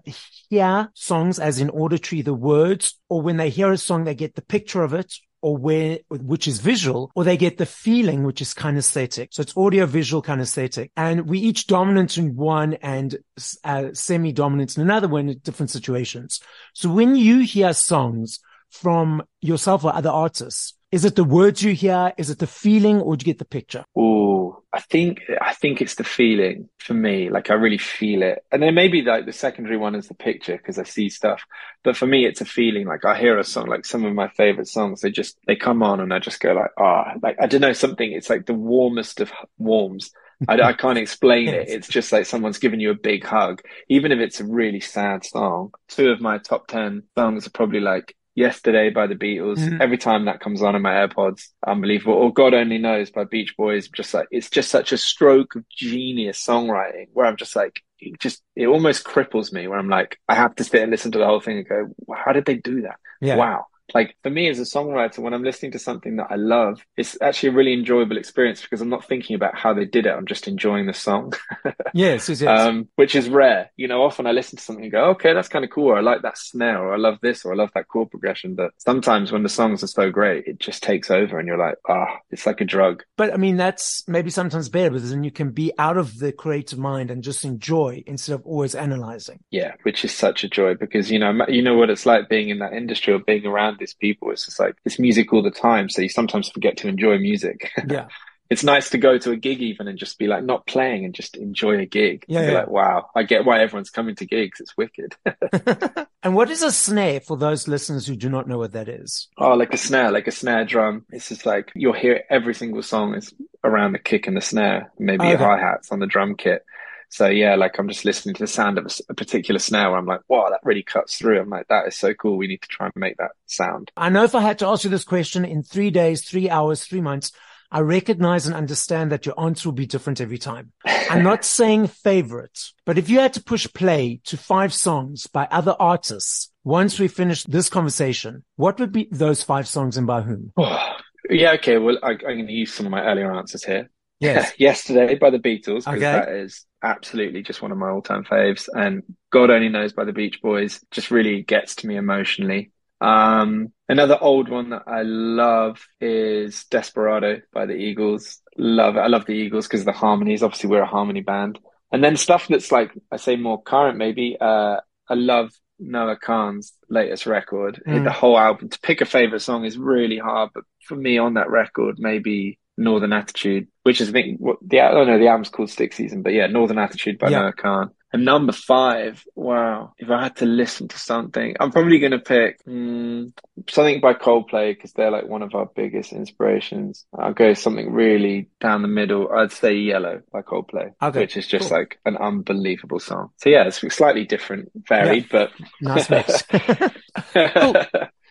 hear 0.49 0.91
songs 0.95 1.39
as 1.39 1.61
in 1.61 1.71
auditory, 1.71 2.23
the 2.23 2.35
words, 2.35 2.99
or 3.09 3.23
when 3.23 3.37
they 3.37 3.51
hear 3.51 3.73
a 3.73 3.79
song, 3.79 4.05
they 4.05 4.15
get 4.15 4.35
the 4.35 4.43
picture 4.43 4.83
of 4.83 4.95
it 4.95 5.13
or 5.43 5.57
where, 5.57 5.99
which 6.09 6.49
is 6.49 6.61
visual, 6.61 7.11
or 7.15 7.25
they 7.25 7.37
get 7.37 7.59
the 7.59 7.67
feeling, 7.67 8.25
which 8.25 8.41
is 8.41 8.55
kinesthetic. 8.55 9.29
So 9.33 9.43
it's 9.43 9.57
audio, 9.57 9.87
visual, 9.87 10.23
kinesthetic. 10.23 10.91
And 10.97 11.29
we 11.29 11.41
each 11.41 11.67
dominant 11.67 12.17
in 12.17 12.37
one 12.37 12.75
and 12.75 13.17
uh, 13.65 13.89
semi-dominant 13.93 14.77
in 14.77 14.83
another 14.83 15.09
one 15.09 15.29
in 15.29 15.39
different 15.39 15.71
situations. 15.71 16.41
So 16.73 16.91
when 16.91 17.17
you 17.17 17.41
hear 17.41 17.75
songs 17.75 18.39
from 18.71 19.23
yourself 19.41 19.85
or 19.85 19.95
other 19.95 20.11
artists, 20.11 20.75
is 20.93 21.05
it 21.05 21.17
the 21.17 21.25
words 21.25 21.63
you 21.63 21.75
hear? 21.75 22.13
Is 22.17 22.31
it 22.31 22.39
the 22.39 22.47
feeling 22.47 23.01
or 23.01 23.17
do 23.17 23.25
you 23.25 23.33
get 23.33 23.39
the 23.39 23.45
picture? 23.45 23.85
Oh, 23.97 24.62
I 24.75 24.81
think, 24.81 25.21
I 25.41 25.53
think 25.53 25.83
it's 25.83 25.97
the 25.97 26.05
feeling 26.05 26.69
for 26.79 26.95
me. 26.95 27.29
Like 27.29 27.51
I 27.51 27.55
really 27.55 27.79
feel 27.79 28.23
it. 28.23 28.45
And 28.51 28.63
then 28.63 28.75
maybe 28.75 29.03
like 29.03 29.27
the 29.27 29.33
secondary 29.33 29.77
one 29.77 29.95
is 29.95 30.09
the 30.09 30.15
picture 30.15 30.57
because 30.57 30.79
I 30.79 30.85
see 30.85 31.11
stuff. 31.11 31.45
But 31.85 31.97
for 31.97 32.07
me, 32.07 32.25
it's 32.25 32.41
a 32.41 32.47
feeling. 32.47 32.87
Like 32.87 33.05
I 33.05 33.19
hear 33.19 33.39
a 33.39 33.45
song, 33.45 33.67
like 33.67 33.85
some 33.85 34.05
of 34.05 34.15
my 34.15 34.29
favorite 34.29 34.69
songs, 34.69 35.01
they 35.01 35.11
just, 35.11 35.37
they 35.47 35.57
come 35.57 35.83
on 35.83 36.01
and 36.01 36.13
I 36.13 36.19
just 36.21 36.41
go 36.41 36.53
like, 36.53 36.71
ah, 36.79 37.13
oh, 37.15 37.19
like 37.23 37.37
I 37.41 37.47
don't 37.47 37.61
know 37.61 37.75
something. 37.75 38.13
It's 38.13 38.31
like 38.31 38.47
the 38.47 38.55
warmest 38.55 39.21
of 39.21 39.31
warms. 39.59 40.11
I, 40.49 40.61
I 40.61 40.73
can't 40.73 40.99
explain 40.99 41.49
it. 41.49 41.69
It's 41.73 41.89
just 41.89 42.13
like 42.13 42.27
someone's 42.27 42.59
giving 42.59 42.81
you 42.81 42.91
a 42.91 42.95
big 42.95 43.25
hug, 43.25 43.63
even 43.89 44.13
if 44.13 44.19
it's 44.19 44.41
a 44.41 44.45
really 44.45 44.81
sad 44.81 45.25
song. 45.25 45.73
Two 45.89 46.11
of 46.11 46.21
my 46.21 46.39
top 46.39 46.67
10 46.67 47.05
songs 47.17 47.47
are 47.47 47.51
probably 47.51 47.81
like 47.81 48.17
Yesterday 48.35 48.91
by 48.91 49.07
the 49.07 49.15
Beatles. 49.15 49.59
Mm-hmm. 49.59 49.83
Every 49.83 49.99
time 49.99 50.25
that 50.25 50.41
comes 50.41 50.63
on 50.63 50.75
in 50.75 50.83
my 50.83 50.93
AirPods, 50.93 51.49
unbelievable. 51.67 52.15
Or 52.15 52.33
God 52.33 52.55
Only 52.55 52.79
Knows 52.79 53.11
by 53.11 53.25
Beach 53.25 53.55
Boys. 53.57 53.89
Just 53.89 54.15
like, 54.15 54.29
it's 54.31 54.49
just 54.51 54.71
such 54.71 54.93
a 54.93 54.99
stroke 54.99 55.55
of 55.55 55.69
genius 55.69 56.45
songwriting 56.45 57.09
where 57.13 57.27
I'm 57.27 57.37
just 57.37 57.55
like, 57.55 57.83
it 57.99 58.19
just, 58.19 58.43
it 58.57 58.67
almost 58.67 59.05
cripples 59.05 59.53
me 59.53 59.69
where 59.69 59.79
I'm 59.79 59.89
like, 59.89 60.19
I 60.29 60.35
have 60.35 60.55
to 60.57 60.65
sit 60.65 60.83
and 60.83 60.91
listen 60.91 61.13
to 61.13 61.19
the 61.19 61.27
whole 61.27 61.41
thing 61.41 61.59
and 61.59 61.69
go, 61.69 61.89
how 62.15 62.33
did 62.33 62.47
they 62.47 62.57
do 62.57 62.83
that? 62.83 62.97
Yeah. 63.21 63.37
Wow. 63.37 63.67
Like 63.95 64.17
for 64.23 64.31
me 64.31 64.49
as 64.49 64.59
a 64.59 64.63
songwriter, 64.63 65.19
when 65.19 65.35
I'm 65.35 65.43
listening 65.43 65.73
to 65.73 65.79
something 65.79 66.17
that 66.17 66.29
I 66.31 66.37
love, 66.37 66.85
it's 66.97 67.21
actually 67.21 67.51
a 67.51 67.53
really 67.53 67.73
enjoyable 67.73 68.17
experience 68.17 68.63
because 68.63 68.81
I'm 68.81 68.89
not 68.89 69.07
thinking 69.07 69.37
about 69.37 69.57
how 69.57 69.75
they 69.75 69.85
did 69.85 70.07
it. 70.07 70.11
I'm 70.11 70.27
just 70.27 70.49
enjoying 70.49 70.87
the 70.87 70.95
song. 70.95 71.35
yes, 71.95 72.29
yes, 72.29 72.41
yes. 72.41 72.61
Um, 72.61 72.89
which 72.97 73.15
is 73.15 73.29
rare. 73.29 73.71
You 73.77 73.89
know, 73.89 74.03
often 74.03 74.27
I 74.27 74.33
listen 74.33 74.57
to 74.57 74.63
something 74.63 74.85
and 74.85 74.93
go, 74.93 75.05
okay, 75.11 75.35
that's 75.35 75.49
kind 75.49 75.65
of 75.65 75.71
cool. 75.71 75.89
Or 75.89 75.99
I 75.99 76.01
like 76.01 76.23
that 76.23 76.39
snare 76.39 76.83
or 76.83 76.95
I 76.95 76.97
love 76.97 77.19
this 77.23 77.45
or 77.45 77.53
I 77.53 77.57
love 77.57 77.71
that 77.75 77.89
chord 77.89 78.11
progression. 78.11 78.55
But 78.55 78.73
sometimes 78.79 79.33
when 79.33 79.43
the 79.43 79.49
songs 79.49 79.83
are 79.83 79.89
so 79.89 80.11
great, 80.11 80.47
it 80.47 80.59
just 80.59 80.83
takes 80.83 81.11
over 81.11 81.39
and 81.39 81.47
you're 81.47 81.59
like, 81.59 81.77
ah, 81.89 82.07
oh, 82.09 82.17
it's 82.31 82.47
like 82.47 82.61
a 82.61 82.65
drug. 82.65 83.03
But 83.17 83.33
I 83.33 83.37
mean, 83.37 83.57
that's 83.57 84.05
maybe 84.09 84.31
sometimes 84.31 84.69
better 84.69 84.91
because 84.91 85.11
then 85.11 85.25
you 85.25 85.31
can 85.31 85.51
be 85.51 85.73
out 85.79 85.97
of 85.97 86.19
the 86.19 86.33
creative 86.33 86.79
mind 86.79 87.11
and 87.11 87.23
just 87.23 87.45
enjoy 87.45 88.03
instead 88.07 88.35
of 88.35 88.47
always 88.47 88.75
analyzing. 88.75 89.41
Yeah, 89.51 89.75
which 89.83 90.05
is 90.05 90.15
such 90.15 90.45
a 90.45 90.49
joy 90.49 90.75
because, 90.75 91.11
you 91.11 91.19
know, 91.19 91.47
you 91.49 91.63
know 91.63 91.77
what 91.77 91.91
it's 91.91 92.07
like 92.07 92.29
being 92.29 92.49
in 92.49 92.59
that 92.61 92.73
industry 92.73 93.13
or 93.13 93.19
being 93.19 93.47
around 93.47 93.82
people. 93.95 94.31
It's 94.31 94.47
just 94.47 94.61
like 94.61 94.77
it's 94.85 94.99
music 94.99 95.33
all 95.33 95.43
the 95.43 95.51
time. 95.51 95.89
So 95.89 96.03
you 96.03 96.09
sometimes 96.09 96.49
forget 96.49 96.77
to 96.79 96.89
enjoy 96.89 97.19
music. 97.19 97.71
Yeah. 97.89 98.09
it's 98.49 98.65
nice 98.65 98.91
to 98.91 98.99
go 98.99 99.19
to 99.19 99.33
a 99.33 99.37
gig 99.37 99.61
even 99.61 99.89
and 99.89 99.99
just 99.99 100.19
be 100.19 100.27
like 100.27 100.45
not 100.45 100.67
playing 100.67 101.05
and 101.05 101.15
just 101.15 101.37
enjoy 101.37 101.79
a 101.79 101.85
gig. 101.85 102.25
Yeah, 102.29 102.43
yeah. 102.43 102.53
like, 102.53 102.69
wow, 102.69 103.11
I 103.15 103.25
get 103.25 103.45
why 103.45 103.61
everyone's 103.61 103.91
coming 103.91 104.15
to 104.17 104.27
gigs. 104.27 104.61
It's 104.61 104.77
wicked. 104.77 105.15
and 106.23 106.35
what 106.35 106.51
is 106.51 106.63
a 106.63 106.71
snare 106.71 107.21
for 107.21 107.37
those 107.37 107.69
listeners 107.69 108.07
who 108.07 108.17
do 108.17 108.31
not 108.31 108.49
know 108.49 108.59
what 108.59 108.73
that 108.73 108.89
is? 108.89 109.29
Oh, 109.37 109.55
like 109.55 109.75
a 109.75 109.77
snare, 109.77 110.11
like 110.11 110.29
a 110.29 110.33
snare 110.33 110.65
drum. 110.65 111.05
It's 111.11 111.29
just 111.29 111.45
like 111.45 111.73
you'll 111.75 111.93
hear 111.93 112.23
every 112.31 112.55
single 112.55 112.83
song 112.83 113.15
is 113.15 113.35
around 113.65 113.93
the 113.93 113.99
kick 113.99 114.27
and 114.27 114.37
the 114.37 114.41
snare, 114.41 114.93
maybe 114.99 115.25
oh, 115.25 115.33
okay. 115.33 115.45
hi 115.45 115.59
hats 115.59 115.91
on 115.91 115.99
the 115.99 116.07
drum 116.07 116.37
kit. 116.37 116.65
So 117.13 117.27
yeah, 117.27 117.57
like 117.57 117.79
I'm 117.79 117.89
just 117.89 118.07
listening 118.07 118.35
to 118.37 118.45
the 118.45 118.47
sound 118.47 118.79
of 118.79 118.87
a, 118.87 118.91
a, 119.11 119.15
particular 119.15 119.59
snare 119.59 119.91
where 119.91 119.99
I'm 119.99 120.07
like, 120.07 120.23
wow, 120.29 120.49
that 120.49 120.61
really 120.65 120.83
cuts 120.83 121.19
through. 121.19 121.39
I'm 121.39 121.51
like, 121.51 121.69
that 121.69 121.87
is 121.87 121.95
so 121.95 122.15
cool. 122.15 122.39
We 122.39 122.47
need 122.47 122.63
to 122.63 122.69
try 122.69 122.87
and 122.87 122.97
make 122.97 123.19
that 123.19 123.33
sound. 123.45 123.93
I 123.99 124.09
know 124.09 124.25
if 124.25 124.35
I 124.35 124.41
had 124.41 124.59
to 124.61 124.67
ask 124.67 124.85
you 124.85 124.89
this 124.89 125.05
question 125.05 125.45
in 125.45 125.63
three 125.63 125.91
days, 125.91 126.27
three 126.27 126.49
hours, 126.49 126.85
three 126.85 127.03
months, 127.03 127.31
I 127.71 127.81
recognize 127.81 128.47
and 128.47 128.57
understand 128.57 129.13
that 129.13 129.27
your 129.27 129.39
answer 129.39 129.69
will 129.69 129.75
be 129.75 129.85
different 129.85 130.23
every 130.23 130.39
time. 130.39 130.73
I'm 130.87 131.23
not 131.33 131.45
saying 131.45 131.89
favorite, 131.89 132.59
but 132.87 132.97
if 132.97 133.11
you 133.11 133.21
had 133.21 133.35
to 133.35 133.43
push 133.43 133.71
play 133.75 134.23
to 134.25 134.39
five 134.39 134.73
songs 134.73 135.27
by 135.27 135.47
other 135.51 135.77
artists, 135.79 136.51
once 136.65 136.99
we 136.99 137.09
finish 137.09 137.45
this 137.45 137.69
conversation, 137.69 138.43
what 138.57 138.81
would 138.81 138.93
be 138.93 139.09
those 139.13 139.43
five 139.43 139.69
songs 139.69 139.99
and 139.99 140.07
by 140.07 140.23
whom? 140.23 140.53
yeah. 141.29 141.53
Okay. 141.53 141.77
Well, 141.77 141.99
I, 142.03 142.13
I'm 142.13 142.19
going 142.19 142.47
to 142.47 142.53
use 142.55 142.73
some 142.73 142.87
of 142.87 142.93
my 142.93 143.03
earlier 143.03 143.31
answers 143.35 143.65
here. 143.65 143.91
Yes. 144.23 144.53
Yesterday 144.59 145.17
by 145.17 145.31
the 145.31 145.39
Beatles, 145.39 145.85
because 145.85 145.95
okay. 145.95 146.01
that 146.01 146.29
is 146.29 146.65
absolutely 146.83 147.43
just 147.43 147.61
one 147.61 147.73
of 147.73 147.79
my 147.79 147.91
all 147.91 148.03
time 148.03 148.25
faves. 148.25 148.69
And 148.73 149.03
God 149.31 149.51
Only 149.51 149.69
Knows 149.69 149.93
by 149.93 150.05
the 150.05 150.13
Beach 150.13 150.41
Boys 150.41 150.85
just 150.91 151.11
really 151.11 151.43
gets 151.43 151.77
to 151.77 151.87
me 151.87 151.97
emotionally. 151.97 152.71
Um, 153.01 153.73
another 153.89 154.17
old 154.21 154.49
one 154.49 154.71
that 154.71 154.85
I 154.87 155.03
love 155.03 155.85
is 156.01 156.65
Desperado 156.65 157.41
by 157.53 157.67
the 157.67 157.75
Eagles. 157.75 158.41
Love 158.57 158.97
it. 158.97 159.01
I 159.01 159.09
love 159.09 159.27
the 159.27 159.33
Eagles 159.33 159.67
because 159.67 159.81
of 159.81 159.87
the 159.87 159.93
harmonies. 159.93 160.43
Obviously, 160.43 160.71
we're 160.71 160.83
a 160.83 160.87
harmony 160.87 161.23
band. 161.23 161.59
And 161.91 162.03
then 162.03 162.17
stuff 162.17 162.47
that's 162.49 162.71
like 162.71 162.93
I 163.11 163.17
say 163.17 163.37
more 163.37 163.61
current, 163.61 163.99
maybe. 163.99 164.37
Uh, 164.41 164.77
I 165.09 165.15
love 165.15 165.51
Noah 165.81 166.17
Kahan's 166.17 166.73
latest 166.89 167.27
record. 167.27 167.83
Mm. 167.87 168.05
The 168.05 168.13
whole 168.13 168.39
album. 168.39 168.69
To 168.69 168.81
pick 168.81 169.01
a 169.01 169.05
favorite 169.05 169.41
song 169.41 169.65
is 169.65 169.77
really 169.77 170.19
hard, 170.19 170.51
but 170.55 170.65
for 170.87 170.95
me 170.95 171.19
on 171.19 171.35
that 171.35 171.51
record, 171.51 171.97
maybe 171.99 172.59
Northern 172.77 173.13
Attitude, 173.13 173.69
which 173.83 174.01
is 174.01 174.09
I 174.09 174.13
think 174.13 174.39
what 174.39 174.59
the 174.63 174.81
I 174.81 174.93
don't 174.93 175.07
know 175.07 175.19
the 175.19 175.29
album's 175.29 175.49
called 175.49 175.71
Stick 175.71 175.93
Season, 175.93 176.23
but 176.23 176.33
yeah, 176.33 176.47
Northern 176.47 176.79
Attitude 176.79 177.19
by 177.19 177.29
yeah. 177.29 177.41
Noah 177.41 177.53
Kahan. 177.53 177.91
And 178.15 178.27
number 178.27 178.53
five, 178.53 179.25
wow, 179.35 179.95
if 179.97 180.11
I 180.11 180.23
had 180.23 180.37
to 180.37 180.45
listen 180.45 180.87
to 180.89 180.99
something, 180.99 181.57
I'm 181.59 181.71
probably 181.71 181.99
going 181.99 182.13
to 182.13 182.19
pick 182.19 182.63
mm, 182.67 183.33
something 183.71 184.03
by 184.03 184.13
Coldplay 184.13 184.77
because 184.77 184.93
they're 184.93 185.11
like 185.11 185.27
one 185.27 185.41
of 185.41 185.55
our 185.55 185.65
biggest 185.65 186.13
inspirations. 186.13 187.07
I'll 187.19 187.33
go 187.33 187.55
something 187.55 187.91
really 187.91 188.51
down 188.61 188.83
the 188.83 188.89
middle. 188.89 189.33
I'd 189.33 189.51
say 189.51 189.77
Yellow 189.77 190.21
by 190.31 190.43
Coldplay, 190.43 190.93
okay, 191.03 191.21
which 191.21 191.39
is 191.39 191.47
just 191.47 191.71
cool. 191.71 191.79
like 191.79 192.01
an 192.05 192.19
unbelievable 192.19 193.01
song. 193.01 193.31
So 193.39 193.49
yeah, 193.49 193.65
it's 193.65 193.81
slightly 193.95 194.27
different, 194.27 194.71
varied, 194.75 195.29
yeah. 195.33 195.49
but 195.49 195.51
nice 195.81 196.11
mix. 196.11 196.43
cool. 197.33 197.75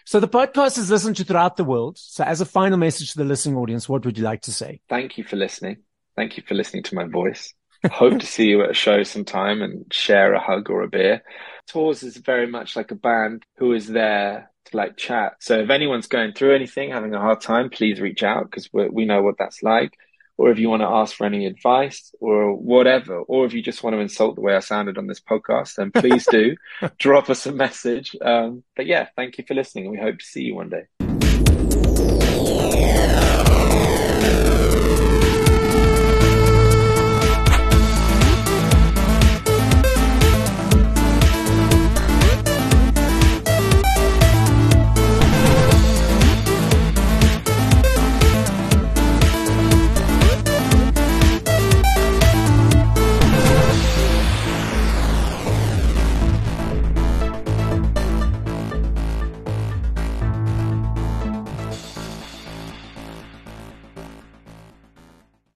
So 0.05 0.19
the 0.19 0.27
podcast 0.27 0.77
is 0.77 0.89
listened 0.89 1.17
to 1.17 1.23
throughout 1.23 1.57
the 1.57 1.63
world. 1.63 1.97
So 1.97 2.23
as 2.23 2.41
a 2.41 2.45
final 2.45 2.77
message 2.77 3.11
to 3.11 3.17
the 3.19 3.25
listening 3.25 3.57
audience, 3.57 3.87
what 3.87 4.05
would 4.05 4.17
you 4.17 4.23
like 4.23 4.41
to 4.43 4.51
say? 4.51 4.81
Thank 4.89 5.17
you 5.17 5.23
for 5.23 5.35
listening. 5.35 5.77
Thank 6.15 6.37
you 6.37 6.43
for 6.47 6.55
listening 6.55 6.83
to 6.83 6.95
my 6.95 7.05
voice. 7.05 7.53
Hope 7.91 8.19
to 8.19 8.25
see 8.25 8.47
you 8.47 8.63
at 8.63 8.71
a 8.71 8.75
show 8.75 9.03
sometime 9.03 9.61
and 9.61 9.91
share 9.91 10.33
a 10.33 10.39
hug 10.39 10.69
or 10.69 10.83
a 10.83 10.87
beer. 10.87 11.23
Tors 11.67 12.03
is 12.03 12.17
very 12.17 12.47
much 12.47 12.75
like 12.75 12.91
a 12.91 12.95
band 12.95 13.43
who 13.57 13.73
is 13.73 13.87
there 13.87 14.51
to 14.65 14.77
like 14.77 14.97
chat. 14.97 15.33
So 15.39 15.59
if 15.59 15.69
anyone's 15.69 16.07
going 16.07 16.33
through 16.33 16.55
anything, 16.55 16.91
having 16.91 17.15
a 17.15 17.19
hard 17.19 17.41
time, 17.41 17.69
please 17.69 17.99
reach 17.99 18.21
out 18.23 18.49
because 18.49 18.69
we 18.71 19.05
know 19.05 19.21
what 19.21 19.35
that's 19.39 19.63
like 19.63 19.93
or 20.41 20.49
if 20.49 20.57
you 20.57 20.71
want 20.71 20.81
to 20.81 20.87
ask 20.87 21.15
for 21.15 21.27
any 21.27 21.45
advice 21.45 22.15
or 22.19 22.55
whatever, 22.55 23.19
or 23.19 23.45
if 23.45 23.53
you 23.53 23.61
just 23.61 23.83
want 23.83 23.95
to 23.95 23.99
insult 23.99 24.33
the 24.33 24.41
way 24.41 24.55
I 24.55 24.59
sounded 24.59 24.97
on 24.97 25.05
this 25.05 25.19
podcast, 25.19 25.75
then 25.75 25.91
please 25.91 26.25
do 26.31 26.55
drop 26.97 27.29
us 27.29 27.45
a 27.45 27.51
message. 27.51 28.15
Um, 28.19 28.63
but 28.75 28.87
yeah, 28.87 29.09
thank 29.15 29.37
you 29.37 29.43
for 29.47 29.53
listening, 29.53 29.85
and 29.85 29.91
we 29.91 29.99
hope 29.99 30.17
to 30.17 30.25
see 30.25 30.41
you 30.41 30.55
one 30.55 30.69
day. 30.69 30.87